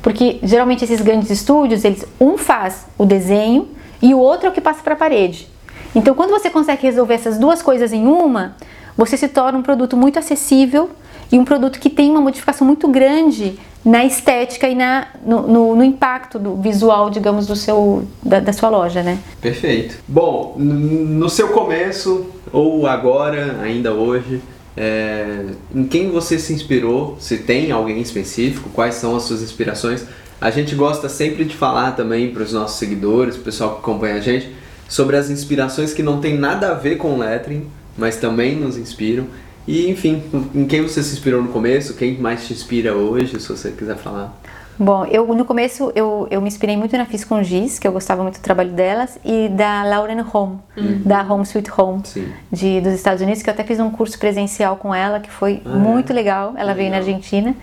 [0.02, 3.68] Porque geralmente esses grandes estúdios, eles um faz o desenho
[4.00, 5.48] e o outro é o que passa para a parede.
[5.94, 8.56] Então, quando você consegue resolver essas duas coisas em uma,
[8.96, 10.90] você se torna um produto muito acessível
[11.30, 15.76] e um produto que tem uma modificação muito grande na estética e na, no, no-
[15.76, 19.18] no impacto do visual, digamos, do seu, da, da sua loja, né?
[19.40, 19.96] Perfeito.
[20.08, 24.40] Bom, no seu começo, ou agora, ainda hoje,
[24.76, 27.16] é, em quem você se inspirou?
[27.20, 28.70] Se tem alguém específico?
[28.70, 30.04] Quais são as suas inspirações?
[30.40, 34.16] A gente gosta sempre de falar também para os nossos seguidores, pro pessoal que acompanha
[34.16, 34.50] a gente,
[34.88, 39.26] sobre as inspirações que não tem nada a ver com lettering, mas também nos inspiram.
[39.66, 40.22] E enfim,
[40.54, 41.94] em quem você se inspirou no começo?
[41.94, 44.41] Quem mais te inspira hoje, se você quiser falar?
[44.82, 47.92] Bom, eu no começo eu, eu me inspirei muito na Fiz com Giz, que eu
[47.92, 50.58] gostava muito do trabalho delas, e da Lauren Home,
[51.04, 52.02] da Home Sweet Home,
[52.50, 55.62] de, dos Estados Unidos, que eu até fiz um curso presencial com ela, que foi
[55.64, 55.72] Ah, é?
[55.72, 56.54] muito legal.
[56.56, 57.14] Ela veio na Legal.
[57.14, 57.54] Argentina.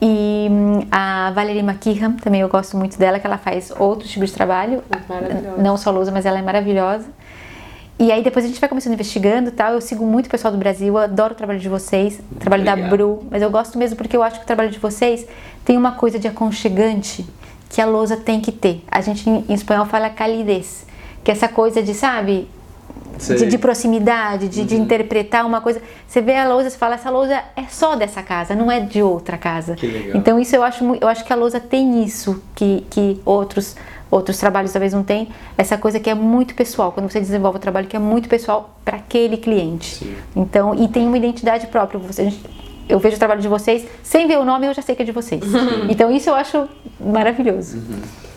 [0.00, 4.30] E hum, a Valerie McKeeham, também eu gosto muito dela, que ela faz outros tipos
[4.30, 4.82] de trabalho.
[5.58, 7.06] Não só lousa, mas ela é maravilhosa.
[7.98, 9.72] E aí depois a gente vai começando investigando e tal.
[9.72, 12.64] Eu sigo muito o pessoal do Brasil, eu adoro o trabalho de vocês, o trabalho
[12.64, 12.90] da Obrigado.
[12.90, 15.26] Bru, mas eu gosto mesmo porque eu acho que o trabalho de vocês
[15.64, 17.24] tem uma coisa de aconchegante
[17.68, 18.84] que a lousa tem que ter.
[18.90, 20.86] A gente em espanhol fala calidez,
[21.22, 22.48] que é essa coisa de, sabe,
[23.18, 25.80] de, de proximidade, de, de interpretar uma coisa.
[26.06, 29.02] Você vê a lousa e fala, essa lousa é só dessa casa, não é de
[29.02, 29.76] outra casa.
[30.14, 33.76] Então isso eu acho, eu acho que a lousa tem isso que, que outros
[34.10, 37.60] outros trabalhos talvez não tem, essa coisa que é muito pessoal, quando você desenvolve um
[37.60, 39.96] trabalho que é muito pessoal para aquele cliente.
[39.96, 40.14] Sim.
[40.36, 41.98] Então, e tem uma identidade própria.
[41.98, 42.32] Você,
[42.88, 45.04] eu vejo o trabalho de vocês, sem ver o nome eu já sei que é
[45.04, 45.42] de vocês.
[45.88, 46.68] Então isso eu acho
[47.00, 47.78] maravilhoso.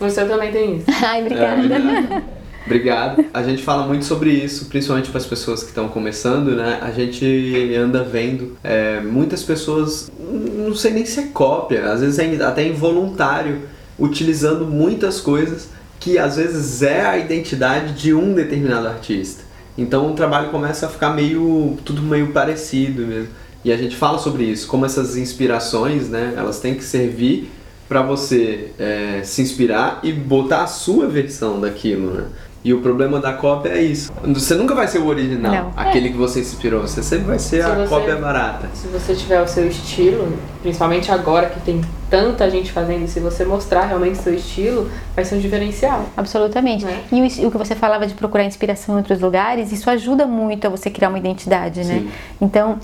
[0.00, 0.86] Você também tem isso.
[1.04, 1.62] Ai, obrigada.
[1.62, 3.24] É, Obrigado.
[3.32, 6.78] A gente fala muito sobre isso, principalmente para as pessoas que estão começando, né?
[6.82, 12.18] A gente anda vendo é, muitas pessoas, não sei nem se é cópia, às vezes
[12.18, 13.62] é até involuntário,
[13.98, 19.42] utilizando muitas coisas que às vezes é a identidade de um determinado artista.
[19.76, 23.28] Então o trabalho começa a ficar meio tudo meio parecido mesmo.
[23.64, 26.34] E a gente fala sobre isso, como essas inspirações, né?
[26.36, 27.50] Elas têm que servir
[27.88, 32.24] para você é, se inspirar e botar a sua versão daquilo, né?
[32.68, 34.12] E o problema da cópia é isso.
[34.22, 35.72] Você nunca vai ser o original, Não.
[35.74, 36.82] aquele que você se inspirou.
[36.82, 38.68] Você sempre vai ser Se a você- cópia barata.
[38.74, 43.42] Se você tiver o seu estilo, principalmente agora que tem tanta gente fazendo, se você
[43.42, 46.04] mostrar realmente seu estilo, vai ser um diferencial.
[46.14, 46.84] Absolutamente.
[46.84, 47.04] Né?
[47.10, 50.66] E o, o que você falava de procurar inspiração em outros lugares, isso ajuda muito
[50.66, 52.00] a você criar uma identidade, né?
[52.00, 52.10] Sim.
[52.38, 52.78] Então,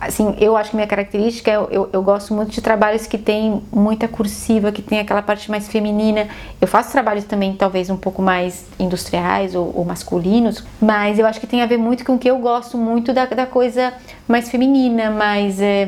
[0.00, 3.62] assim, eu acho que minha característica, é eu, eu, gosto muito de trabalhos que tem
[3.70, 6.26] muita cursiva, que tem aquela parte mais feminina.
[6.60, 11.38] Eu faço trabalhos também, talvez, um pouco mais industriais ou, ou masculinos, mas eu acho
[11.38, 13.92] que tem a ver muito com o que eu gosto muito da, da coisa
[14.26, 15.60] mais feminina, mais...
[15.60, 15.86] eh,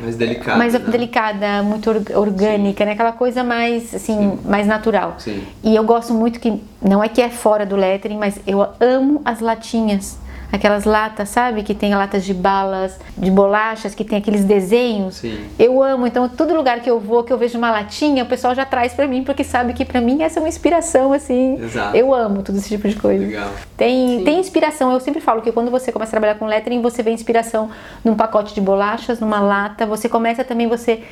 [0.00, 0.58] Mais delicado.
[0.58, 0.78] mais né?
[0.78, 2.92] delicada, muito org- orgânica, né?
[2.92, 4.38] Aquela coisa mais assim, Sim.
[4.44, 5.16] mais natural.
[5.18, 5.42] Sim.
[5.62, 9.20] E eu gosto muito que não é que é fora do lettering, mas eu amo
[9.24, 10.23] as latinhas.
[10.54, 11.64] Aquelas latas, sabe?
[11.64, 15.16] Que tem latas de balas, de bolachas, que tem aqueles desenhos.
[15.16, 15.46] Sim.
[15.58, 18.54] Eu amo, então todo lugar que eu vou, que eu vejo uma latinha, o pessoal
[18.54, 21.60] já traz pra mim, porque sabe que pra mim essa é uma inspiração, assim.
[21.60, 21.96] Exato.
[21.96, 23.24] Eu amo todo esse tipo de coisa.
[23.24, 23.50] Legal.
[23.76, 24.24] Tem, Sim.
[24.24, 24.92] tem inspiração.
[24.92, 27.70] Eu sempre falo que quando você começa a trabalhar com lettering, você vê inspiração
[28.04, 29.84] num pacote de bolachas, numa lata.
[29.86, 31.02] Você começa também, você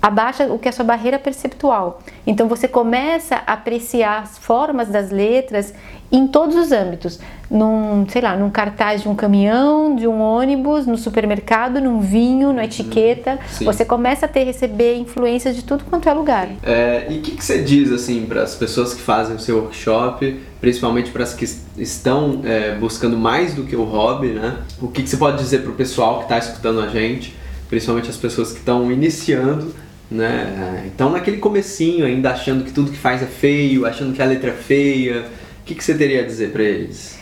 [0.00, 2.00] abaixa o que é a sua barreira perceptual.
[2.26, 5.74] Então você começa a apreciar as formas das letras
[6.10, 10.86] em todos os âmbitos, num, sei lá, num cartaz de um caminhão, de um ônibus,
[10.86, 13.38] no supermercado, num vinho, na etiqueta.
[13.48, 13.66] Sim.
[13.66, 16.48] Você começa a ter receber influências de tudo quanto é lugar.
[16.62, 19.58] É, e o que, que, você diz assim para as pessoas que fazem o seu
[19.58, 21.44] workshop, principalmente para as que
[21.76, 24.58] estão é, buscando mais do que o hobby, né?
[24.80, 27.36] O que, que você pode dizer para o pessoal que está escutando a gente,
[27.68, 29.74] principalmente as pessoas que estão iniciando
[30.10, 30.84] né?
[30.86, 34.50] Então naquele comecinho ainda achando que tudo que faz é feio, achando que a letra
[34.50, 35.26] é feia,
[35.60, 37.18] o que, que você teria a dizer para eles?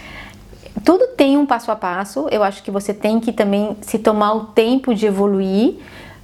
[0.85, 2.29] Tudo tem um passo a passo.
[2.31, 5.77] Eu acho que você tem que também se tomar o tempo de evoluir,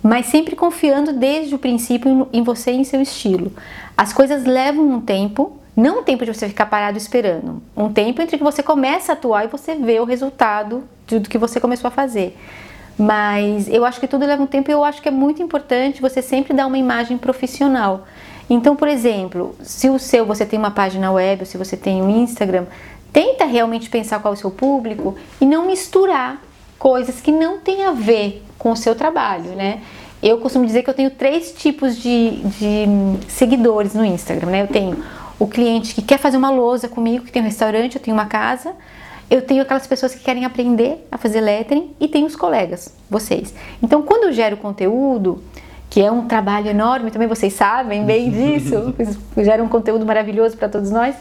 [0.03, 3.53] mas sempre confiando desde o princípio em você e em seu estilo.
[3.97, 8.21] As coisas levam um tempo, não um tempo de você ficar parado esperando, um tempo
[8.21, 11.89] entre que você começa a atuar e você vê o resultado do que você começou
[11.89, 12.37] a fazer.
[12.99, 16.01] Mas eu acho que tudo leva um tempo e eu acho que é muito importante
[16.01, 18.07] você sempre dar uma imagem profissional.
[18.49, 22.03] Então, por exemplo, se o seu você tem uma página web, ou se você tem
[22.03, 22.67] um Instagram,
[23.13, 26.43] tenta realmente pensar qual é o seu público e não misturar
[26.79, 29.81] coisas que não têm a ver com o seu trabalho, né?
[30.23, 32.87] Eu costumo dizer que eu tenho três tipos de, de
[33.29, 34.63] seguidores no Instagram, né?
[34.63, 35.03] Eu tenho
[35.39, 38.27] o cliente que quer fazer uma lousa comigo, que tem um restaurante, eu tenho uma
[38.27, 38.73] casa.
[39.33, 43.55] Eu tenho aquelas pessoas que querem aprender a fazer lettering e tenho os colegas, vocês.
[43.83, 45.43] Então, quando eu gero conteúdo,
[45.89, 48.95] que é um trabalho enorme, também vocês sabem bem disso,
[49.39, 51.17] gera um conteúdo maravilhoso para todos nós.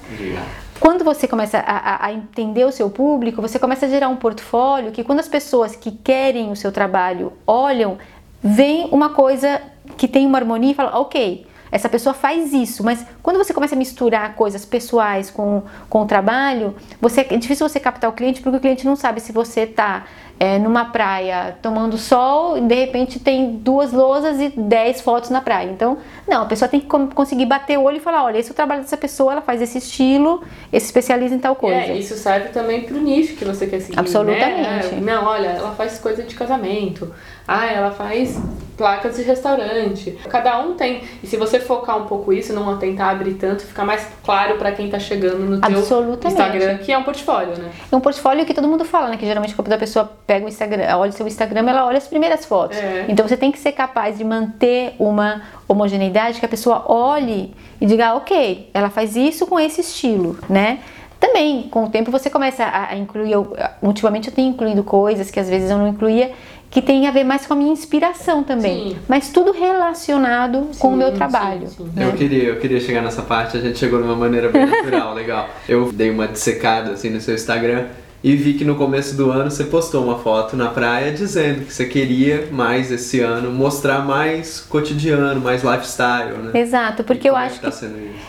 [0.78, 4.92] Quando você começa a, a, entender o seu público, você começa a gerar um portfólio
[4.92, 7.98] que quando as pessoas que querem o seu trabalho olham,
[8.44, 9.62] vem uma coisa
[9.96, 13.76] que tem uma harmonia e fala, ok, essa pessoa faz isso, mas quando você começa
[13.76, 18.42] a misturar coisas pessoais com, com o trabalho, você, é difícil você captar o cliente
[18.42, 20.06] porque o cliente não sabe se você está
[20.42, 25.40] é, numa praia tomando sol e de repente tem duas lousas e dez fotos na
[25.40, 25.70] praia.
[25.70, 28.52] Então, não, a pessoa tem que conseguir bater o olho e falar: olha, esse é
[28.52, 30.42] o trabalho dessa pessoa, ela faz esse estilo,
[30.74, 31.92] esse especializa em tal coisa.
[31.92, 33.98] É, isso serve também para o nicho que você quer seguir.
[33.98, 34.02] Né?
[34.02, 34.96] Absolutamente.
[34.96, 35.02] Né?
[35.14, 37.14] Não, olha, ela faz coisa de casamento.
[37.48, 38.40] Ah, ela faz
[38.78, 40.18] placas de restaurante.
[40.28, 41.04] Cada um tem.
[41.22, 44.72] E se você focar um pouco isso, não tentar abrir tanto, fica mais claro para
[44.72, 47.72] quem tá chegando no teu Instagram, que é um portfólio, né?
[47.92, 49.18] É um portfólio que todo mundo fala, né?
[49.18, 52.08] Que geralmente quando a pessoa pega o Instagram, olha o seu Instagram, ela olha as
[52.08, 52.78] primeiras fotos.
[52.78, 53.06] É.
[53.10, 57.86] Então você tem que ser capaz de manter uma homogeneidade que a pessoa olhe e
[57.86, 60.80] diga, ah, ok, ela faz isso com esse estilo, né?
[61.20, 63.34] Também, com o tempo, você começa a, incluir.
[63.34, 66.32] Eu, ultimamente eu tenho incluído coisas que às vezes eu não incluía,
[66.70, 68.92] que tem a ver mais com a minha inspiração também.
[68.92, 68.98] Sim.
[69.08, 71.68] Mas tudo relacionado sim, com o meu trabalho.
[71.68, 72.06] Sim, né?
[72.08, 75.14] Eu, queria, eu queria chegar nessa parte, a gente chegou de uma maneira bem natural,
[75.14, 75.50] legal.
[75.68, 77.88] Eu dei uma dissecada assim no seu Instagram
[78.24, 81.74] e vi que no começo do ano você postou uma foto na praia dizendo que
[81.74, 86.60] você queria mais esse ano mostrar mais cotidiano, mais lifestyle, né?
[86.60, 88.22] Exato, porque eu é acho que, tá que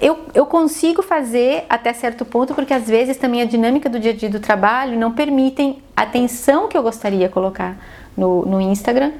[0.00, 4.10] eu, eu consigo fazer até certo ponto, porque às vezes também a dinâmica do dia
[4.10, 7.76] a dia do trabalho não permitem a atenção que eu gostaria de colocar
[8.16, 9.12] no, no Instagram.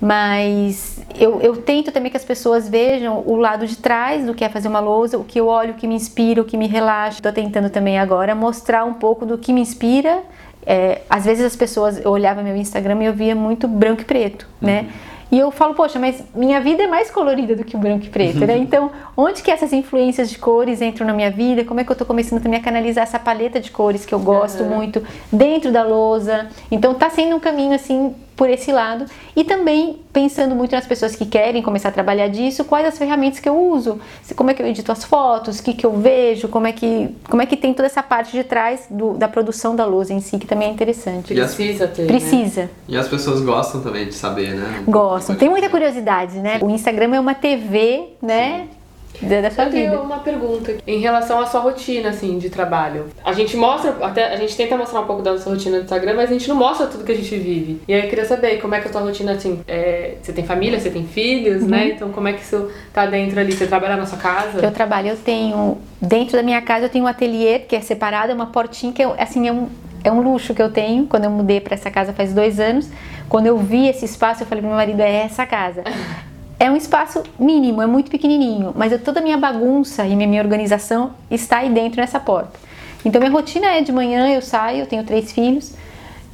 [0.00, 4.42] Mas eu, eu tento também que as pessoas vejam o lado de trás do que
[4.42, 6.66] é fazer uma lousa, o que eu olho, o que me inspira, o que me
[6.66, 7.18] relaxa.
[7.18, 10.22] Estou tentando também agora mostrar um pouco do que me inspira.
[10.64, 14.04] É, às vezes as pessoas, eu olhava meu Instagram e eu via muito branco e
[14.04, 14.82] preto, né?
[14.82, 15.10] Uhum.
[15.32, 18.08] E eu falo, poxa, mas minha vida é mais colorida do que o branco e
[18.08, 18.58] preto, né?
[18.70, 21.64] Então, onde que essas influências de cores entram na minha vida?
[21.64, 24.18] Como é que eu tô começando também a canalizar essa paleta de cores que eu
[24.18, 24.76] gosto uhum.
[24.76, 26.48] muito dentro da lousa?
[26.70, 29.04] Então, tá sendo um caminho assim por esse lado
[29.36, 33.38] e também pensando muito nas pessoas que querem começar a trabalhar disso, quais as ferramentas
[33.38, 34.00] que eu uso,
[34.34, 37.14] como é que eu edito as fotos, o que, que eu vejo, como é que,
[37.28, 40.20] como é que tem toda essa parte de trás do, da produção da luz em
[40.20, 41.34] si, que também é interessante.
[41.34, 42.06] Precisa ter.
[42.06, 42.62] Precisa.
[42.62, 42.70] Né?
[42.88, 44.84] E as pessoas gostam também de saber, né?
[44.88, 45.36] Gostam.
[45.36, 46.60] Tem muita curiosidade, né?
[46.62, 48.68] O Instagram é uma TV, né?
[48.70, 48.79] Sim
[49.20, 49.90] da sua eu vida.
[49.90, 53.06] tenho uma pergunta em relação à sua rotina, assim, de trabalho.
[53.24, 56.14] A gente mostra, até a gente tenta mostrar um pouco da nossa rotina no Instagram,
[56.14, 57.80] mas a gente não mostra tudo que a gente vive.
[57.86, 60.44] E aí eu queria saber como é que a tua rotina, assim, é, você tem
[60.44, 61.82] família, você tem filhos, né?
[61.82, 61.88] uhum.
[61.88, 61.94] né?
[61.94, 63.52] Então como é que isso tá dentro ali?
[63.52, 64.60] Você trabalha na sua casa?
[64.60, 68.32] Eu trabalho, eu tenho, dentro da minha casa eu tenho um ateliê que é separado,
[68.32, 69.68] é uma portinha que, é, assim, é um,
[70.02, 72.88] é um luxo que eu tenho quando eu mudei para essa casa faz dois anos.
[73.28, 75.84] Quando eu vi esse espaço, eu falei pro meu marido: é essa casa.
[76.60, 80.42] É um espaço mínimo, é muito pequenininho, mas toda a minha bagunça e minha, minha
[80.42, 82.58] organização está aí dentro nessa porta.
[83.02, 85.74] Então minha rotina é de manhã eu saio, eu tenho três filhos,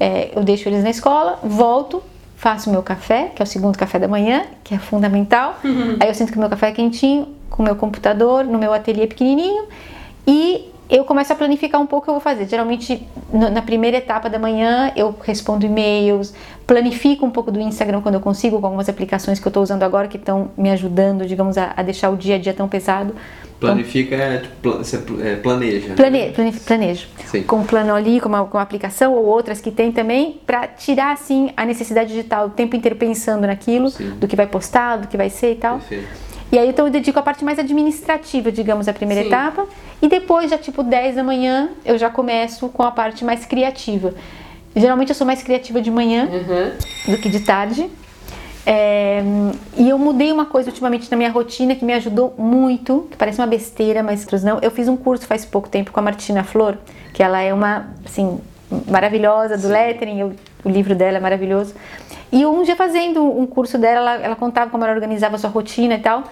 [0.00, 2.02] é, eu deixo eles na escola, volto,
[2.36, 5.60] faço meu café, que é o segundo café da manhã, que é fundamental.
[5.62, 5.96] Uhum.
[6.00, 9.06] Aí eu sinto que meu café é quentinho, com o meu computador, no meu ateliê
[9.06, 9.64] pequenininho,
[10.88, 12.48] eu começo a planificar um pouco o que eu vou fazer.
[12.48, 16.32] Geralmente, no, na primeira etapa da manhã, eu respondo e-mails,
[16.66, 19.82] planifico um pouco do Instagram quando eu consigo, com algumas aplicações que eu estou usando
[19.82, 23.14] agora que estão me ajudando, digamos, a, a, deixar o dia a dia tão pesado.
[23.58, 25.94] Planifica, então, é, tipo, você é, planeja.
[25.94, 27.08] Plane, plane, planejo.
[27.24, 27.42] Sim.
[27.42, 30.68] Com o plano ali, com uma, com uma aplicação ou outras que tem também, para
[30.68, 34.10] tirar, assim, a necessidade digital, o tempo inteiro pensando naquilo, Sim.
[34.10, 35.78] do que vai postar, do que vai ser e tal.
[35.78, 36.26] Perfeito.
[36.50, 39.28] E aí então eu dedico a parte mais administrativa, digamos, a primeira Sim.
[39.28, 39.66] etapa.
[40.00, 44.14] E depois, já tipo 10 da manhã, eu já começo com a parte mais criativa.
[44.74, 47.14] Geralmente eu sou mais criativa de manhã uhum.
[47.14, 47.90] do que de tarde.
[48.68, 49.22] É,
[49.76, 53.40] e eu mudei uma coisa ultimamente na minha rotina que me ajudou muito, que parece
[53.40, 54.58] uma besteira, mas não.
[54.60, 56.76] Eu fiz um curso faz pouco tempo com a Martina Flor,
[57.12, 58.40] que ela é uma, assim,
[58.88, 60.32] maravilhosa do lettering, eu,
[60.64, 61.74] o livro dela é maravilhoso.
[62.32, 65.50] E um dia fazendo um curso dela, ela, ela contava como ela organizava a sua
[65.50, 66.24] rotina e tal.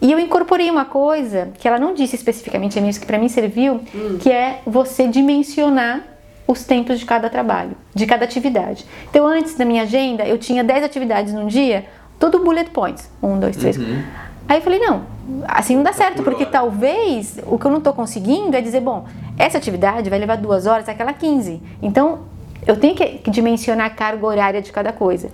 [0.00, 3.28] E eu incorporei uma coisa que ela não disse especificamente a mim, que para mim
[3.28, 4.18] serviu, hum.
[4.20, 6.02] que é você dimensionar
[6.46, 8.84] os tempos de cada trabalho, de cada atividade.
[9.08, 11.86] Então, antes da minha agenda, eu tinha 10 atividades num dia,
[12.18, 13.08] tudo bullet points.
[13.22, 13.76] Um, dois, três.
[13.76, 14.02] Uhum.
[14.48, 15.04] Aí eu falei, não,
[15.46, 19.06] assim não dá certo, porque talvez o que eu não estou conseguindo é dizer, bom,
[19.38, 21.60] essa atividade vai levar duas horas, aquela 15.
[21.80, 22.20] Então,
[22.66, 25.30] eu tenho que dimensionar a carga horária de cada coisa.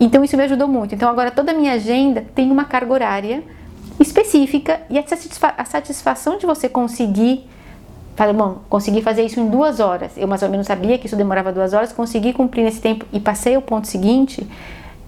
[0.00, 0.94] Então isso me ajudou muito.
[0.94, 3.42] Então agora toda a minha agenda tem uma carga horária
[3.98, 7.48] específica e a, satisfa a satisfação de você conseguir
[8.14, 10.10] Falei, bom, consegui fazer isso em duas horas.
[10.16, 13.20] Eu mais ou menos sabia que isso demorava duas horas, consegui cumprir nesse tempo e
[13.20, 14.44] passei ao ponto seguinte.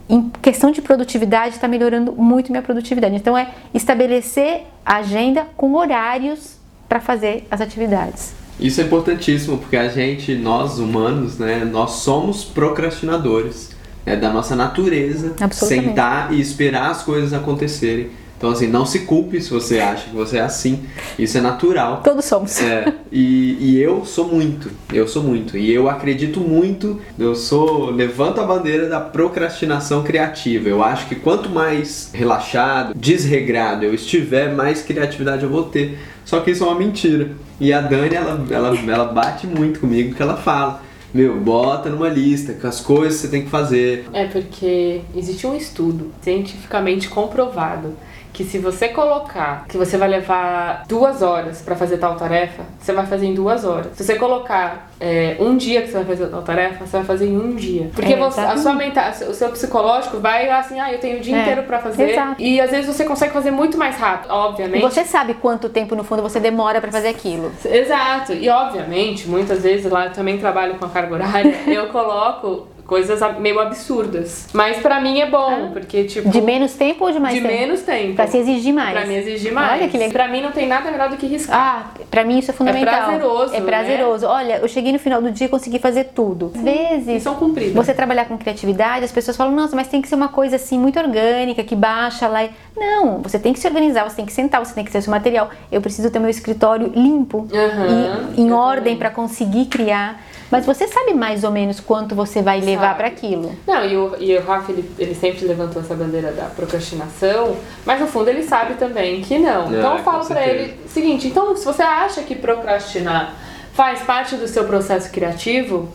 [0.08, 3.16] Em questão de produtividade, está melhorando muito minha produtividade.
[3.16, 6.59] Então, é estabelecer a agenda com horários
[6.90, 8.32] para fazer as atividades.
[8.58, 13.70] Isso é importantíssimo, porque a gente, nós humanos, né, nós somos procrastinadores.
[14.04, 18.10] É da nossa natureza sentar e esperar as coisas acontecerem.
[18.40, 20.84] Então, assim, não se culpe se você acha que você é assim.
[21.18, 22.00] Isso é natural.
[22.02, 22.58] Todos somos.
[22.58, 24.70] É, e, e eu sou muito.
[24.90, 25.58] Eu sou muito.
[25.58, 26.98] E eu acredito muito.
[27.18, 27.90] Eu sou.
[27.90, 30.70] Levanto a bandeira da procrastinação criativa.
[30.70, 35.98] Eu acho que quanto mais relaxado, desregrado eu estiver, mais criatividade eu vou ter.
[36.24, 37.32] Só que isso é uma mentira.
[37.60, 40.80] E a Dani, ela, ela, ela bate muito comigo que ela fala
[41.12, 44.06] meu, bota numa lista com as coisas que você tem que fazer.
[44.14, 47.94] É porque existe um estudo cientificamente comprovado
[48.32, 52.92] que se você colocar que você vai levar duas horas para fazer tal tarefa, você
[52.92, 53.88] vai fazer em duas horas.
[53.94, 57.26] Se você colocar é, um dia que você vai fazer tal tarefa, você vai fazer
[57.26, 57.90] em um dia.
[57.94, 61.20] Porque é, você, a sua mental, o seu psicológico vai assim, ah, eu tenho o
[61.20, 62.10] dia é, inteiro para fazer.
[62.10, 62.40] Exato.
[62.40, 64.78] E às vezes você consegue fazer muito mais rápido, obviamente.
[64.78, 67.52] E você sabe quanto tempo no fundo você demora para fazer aquilo.
[67.64, 68.32] Exato.
[68.32, 73.20] E obviamente, muitas vezes lá eu também trabalho com a carga horária, eu coloco coisas
[73.38, 74.48] meio absurdas.
[74.52, 75.70] Mas para mim é bom, ah.
[75.72, 76.28] porque tipo.
[76.28, 77.54] De menos tempo ou de mais de tempo?
[77.54, 78.14] De menos tempo.
[78.16, 78.90] Pra se exigir mais.
[78.90, 79.80] Pra me exigir mais.
[79.80, 80.12] Olha que legal.
[80.12, 81.56] Pra mim não tem nada melhor do que riscar.
[81.56, 82.92] Ah, pra mim isso é fundamental.
[82.92, 83.54] É prazeroso.
[83.54, 84.26] É prazeroso.
[84.26, 84.32] Né?
[84.32, 86.50] Olha, eu cheguei no final do dia e consegui fazer tudo.
[86.52, 87.08] Às vezes.
[87.08, 87.74] E são cumpridas.
[87.74, 90.76] Você trabalhar com criatividade, as pessoas falam, nossa, mas tem que ser uma coisa assim
[90.76, 92.48] muito orgânica, que baixa lá.
[92.76, 95.12] Não, você tem que se organizar, você tem que sentar, você tem que ter seu
[95.12, 95.48] material.
[95.70, 100.20] Eu preciso ter meu escritório limpo uhum, e em ordem para conseguir criar.
[100.50, 103.54] Mas você sabe mais ou menos quanto você vai levar para aquilo.
[103.66, 108.00] Não, e o, e o Rafa, ele, ele sempre levantou essa bandeira da procrastinação, mas
[108.00, 109.70] no fundo ele sabe também que não.
[109.70, 113.34] não então eu falo para ele, seguinte, então se você acha que procrastinar
[113.72, 115.88] faz parte do seu processo criativo,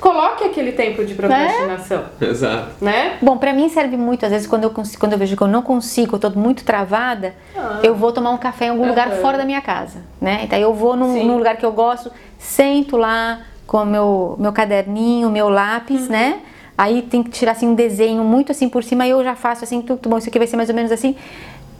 [0.00, 2.04] coloque aquele tempo de procrastinação.
[2.20, 2.24] É?
[2.24, 2.70] Exato.
[2.80, 3.18] Né?
[3.22, 5.48] Bom, para mim serve muito, às vezes quando eu, consigo, quando eu vejo que eu
[5.48, 7.80] não consigo, eu tô muito travada, ah.
[7.82, 8.88] eu vou tomar um café em algum uhum.
[8.88, 10.40] lugar fora da minha casa, né?
[10.44, 13.40] Então eu vou num, num lugar que eu gosto, sento lá,
[13.70, 16.08] com meu, meu caderninho, meu lápis, uhum.
[16.08, 16.40] né?
[16.76, 19.62] Aí tem que tirar assim um desenho muito assim por cima, e eu já faço
[19.62, 21.14] assim, tudo bom, isso aqui vai ser mais ou menos assim,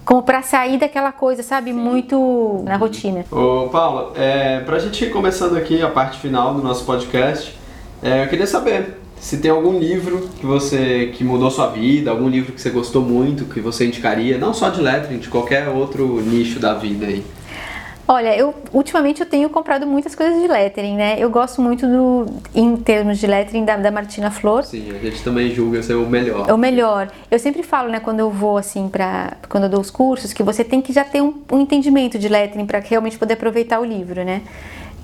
[0.05, 1.72] como para sair daquela coisa, sabe?
[1.72, 1.79] Sim.
[1.79, 3.24] Muito na rotina.
[3.33, 7.59] Ô, Paula, é, pra gente ir começando aqui a parte final do nosso podcast,
[8.00, 12.29] é, eu queria saber se tem algum livro que você que mudou sua vida, algum
[12.29, 16.20] livro que você gostou muito, que você indicaria, não só de lettering, de qualquer outro
[16.20, 17.24] nicho da vida aí.
[18.12, 21.14] Olha, eu ultimamente eu tenho comprado muitas coisas de lettering, né?
[21.16, 24.64] Eu gosto muito do, em termos de lettering da, da Martina Flor.
[24.64, 26.44] Sim, a gente também julga ser o melhor.
[26.48, 27.08] É o melhor.
[27.30, 30.42] Eu sempre falo, né, quando eu vou assim para quando eu dou os cursos, que
[30.42, 33.84] você tem que já ter um, um entendimento de lettering para realmente poder aproveitar o
[33.84, 34.42] livro, né?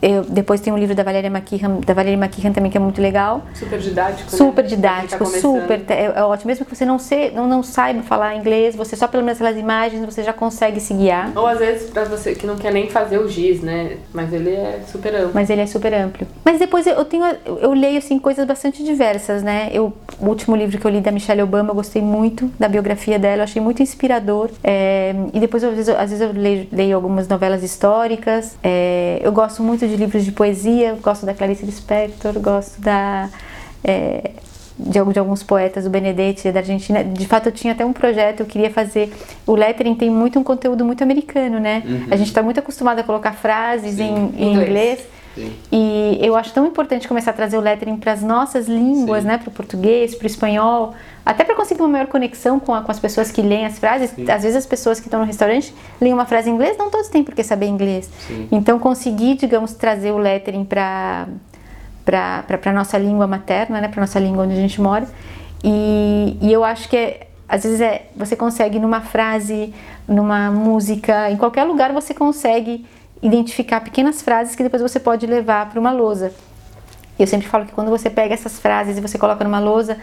[0.02, 3.01] Eu, depois tem um livro da Valéria McKeehan, da Valéria McKeehan também que é muito
[3.01, 3.42] legal.
[3.55, 4.30] Super didático.
[4.30, 4.68] Super né?
[4.68, 6.49] didático, tá super é, é ótimo.
[6.49, 9.57] Mesmo que você não, se, não, não saiba falar inglês, você só pelo menos pelas
[9.57, 11.32] imagens você já consegue se guiar.
[11.34, 13.97] Ou às vezes pra você que não quer nem fazer o giz, né?
[14.12, 15.30] Mas ele é super amplo.
[15.34, 16.26] Mas ele é super amplo.
[16.44, 17.24] Mas depois eu tenho,
[17.61, 19.70] eu leio assim coisas bastante diversas, né?
[19.72, 23.18] Eu, o último livro que eu li da Michelle Obama, eu gostei muito da biografia
[23.18, 24.51] dela, eu achei muito inspirador.
[24.62, 28.57] É, e depois eu, às vezes, eu- às vezes eu leio, leio algumas novelas históricas.
[28.62, 33.28] É, eu gosto muito de livros de poesia, gosto da Clarice Lispector, gosto da
[33.84, 34.30] é,
[34.78, 37.03] de, de alguns poetas, do Benedetti, da Argentina.
[37.03, 39.12] De fato, eu tinha até um projeto, eu queria fazer.
[39.47, 41.82] O lettering tem muito um conteúdo muito americano, né?
[42.11, 44.68] A gente está muito acostumado a colocar frases em, em Inglês.
[44.68, 45.09] inglês.
[45.34, 45.53] Sim.
[45.70, 49.28] E eu acho tão importante começar a trazer o lettering para as nossas línguas, Sim.
[49.28, 49.39] né?
[49.39, 50.95] Para o português, para o espanhol,
[51.27, 54.12] até para conseguir uma maior conexão com, a- com as pessoas que leem as frases.
[54.29, 57.09] Às vezes as pessoas que estão no restaurante leem uma frase em inglês, não todos
[57.09, 58.09] têm por que saber inglês.
[58.29, 58.47] Sim.
[58.53, 61.27] Então conseguir, digamos, trazer o lettering para
[62.05, 63.89] para a nossa língua materna, né?
[63.89, 65.09] Para nossa língua onde a gente mora.
[65.64, 69.74] E, e eu acho que é, às vezes é, você consegue numa frase,
[70.07, 72.87] numa música, em qualquer lugar você consegue
[73.20, 76.33] identificar pequenas frases que depois você pode levar para uma lousa.
[77.18, 79.97] Eu sempre falo que quando você pega essas frases e você coloca numa lousa,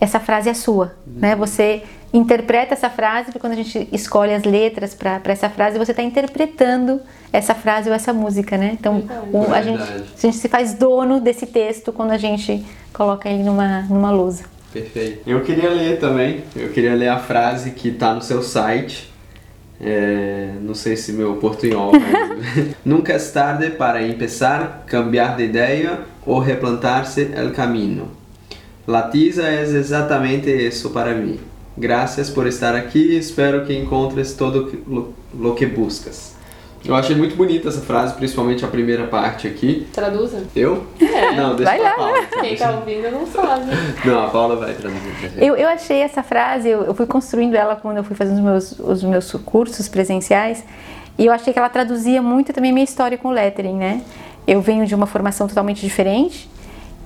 [0.00, 1.34] essa frase é sua, né?
[1.36, 1.82] Você
[2.12, 6.02] interpreta essa frase, porque quando a gente escolhe as letras para essa frase, você está
[6.02, 7.00] interpretando
[7.32, 8.70] essa frase ou essa música, né?
[8.78, 10.04] Então, o- a, gente, Verdade.
[10.16, 14.44] a gente se faz dono desse texto quando a gente coloca ele numa, numa lousa.
[14.72, 15.28] Perfeito.
[15.28, 16.44] Eu queria ler também.
[16.56, 19.12] Eu queria ler a frase que tá no seu site.
[19.80, 21.92] É, não sei se meu portunhol.
[21.92, 28.10] mas- Nunca es tarde para empezar, cambiar de ideia ou replantar-se el camino.
[28.88, 31.38] La tiza es exatamente isso para mim.
[31.76, 33.18] Gracias por estar aqui.
[33.18, 36.34] Espero que encontres todo lo, lo que buscas.
[36.82, 39.86] Eu achei muito bonita essa frase, principalmente a primeira parte aqui.
[39.92, 40.42] Traduza.
[40.56, 40.86] Eu?
[41.36, 41.90] Não, deixa Vai lá.
[41.90, 42.18] Paula.
[42.40, 43.66] Quem tá ouvindo não sabe.
[44.06, 45.44] Não, a Paula vai traduzir pra gente.
[45.44, 48.42] Eu, eu achei essa frase, eu, eu fui construindo ela quando eu fui fazendo os
[48.42, 50.64] meus, os meus cursos presenciais,
[51.18, 54.00] e eu achei que ela traduzia muito também a minha história com o lettering, né?
[54.46, 56.48] Eu venho de uma formação totalmente diferente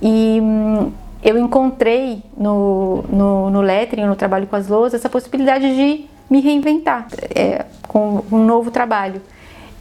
[0.01, 0.93] e hum,
[1.23, 6.41] eu encontrei no, no, no lettering, no trabalho com as lousas, essa possibilidade de me
[6.41, 9.21] reinventar é, com um novo trabalho.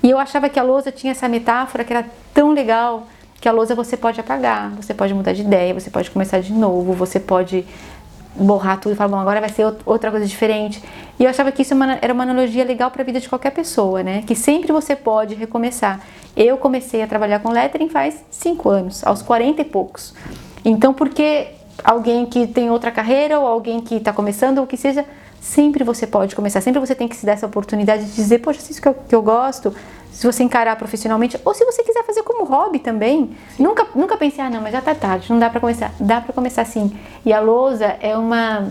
[0.03, 3.07] E eu achava que a lousa tinha essa metáfora que era tão legal
[3.40, 6.53] que a lousa você pode apagar, você pode mudar de ideia, você pode começar de
[6.53, 7.64] novo, você pode
[8.36, 10.82] borrar tudo e falar, bom, agora vai ser out- outra coisa diferente.
[11.18, 13.51] E eu achava que isso é era uma analogia legal para a vida de qualquer
[13.51, 14.22] pessoa, né?
[14.26, 16.01] Que sempre você pode recomeçar.
[16.36, 20.14] Eu comecei a trabalhar com lettering faz cinco anos, aos 40 e poucos.
[20.64, 21.48] Então, por que
[21.82, 25.04] alguém que tem outra carreira ou alguém que está começando ou que seja,
[25.40, 28.60] sempre você pode começar, sempre você tem que se dar essa oportunidade de dizer, poxa,
[28.60, 29.74] isso que eu, que eu gosto,
[30.12, 33.30] se você encarar profissionalmente, ou se você quiser fazer como hobby também.
[33.58, 35.92] Nunca, nunca pensei, ah, não, mas já tá tarde, não dá para começar.
[35.98, 36.96] Dá para começar sim.
[37.24, 38.68] E a lousa é uma,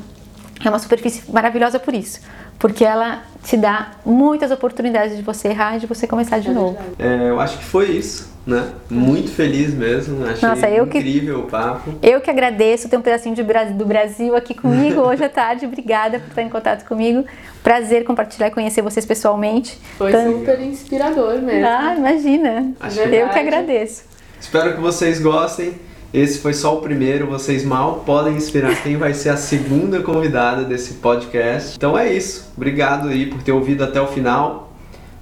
[0.63, 2.21] é uma superfície maravilhosa por isso,
[2.59, 6.53] porque ela te dá muitas oportunidades de você errar e de você começar de É
[6.53, 6.77] novo.
[6.99, 8.69] É, eu acho que foi isso, né?
[8.89, 10.23] Muito feliz mesmo.
[10.25, 11.93] Achei Nossa, eu que- incrível o papo.
[12.01, 13.41] Eu que agradeço ter um pedacinho de
[13.73, 15.65] do Brasil aqui comigo hoje à tarde.
[15.65, 17.25] Obrigada por estar em contato comigo.
[17.63, 19.79] Prazer compartilhar e conhecer vocês pessoalmente.
[19.97, 21.65] Foi Tanto- super inspirador mesmo.
[21.67, 22.73] Ah, imagina.
[22.79, 23.33] Acho Eu Verdade.
[23.33, 24.03] que agradeço.
[24.39, 25.73] Espero que vocês gostem.
[26.13, 27.25] Esse foi só o primeiro.
[27.27, 31.75] Vocês mal podem esperar quem vai ser a segunda convidada desse podcast.
[31.77, 32.51] Então é isso.
[32.57, 34.70] Obrigado aí por ter ouvido até o final.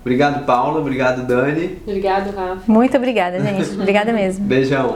[0.01, 0.79] Obrigado, Paula.
[0.79, 1.77] Obrigado, Dani.
[1.85, 2.61] Obrigado, Rafa.
[2.71, 3.71] Muito obrigada, gente.
[3.73, 4.45] Obrigada mesmo.
[4.45, 4.87] Beijão.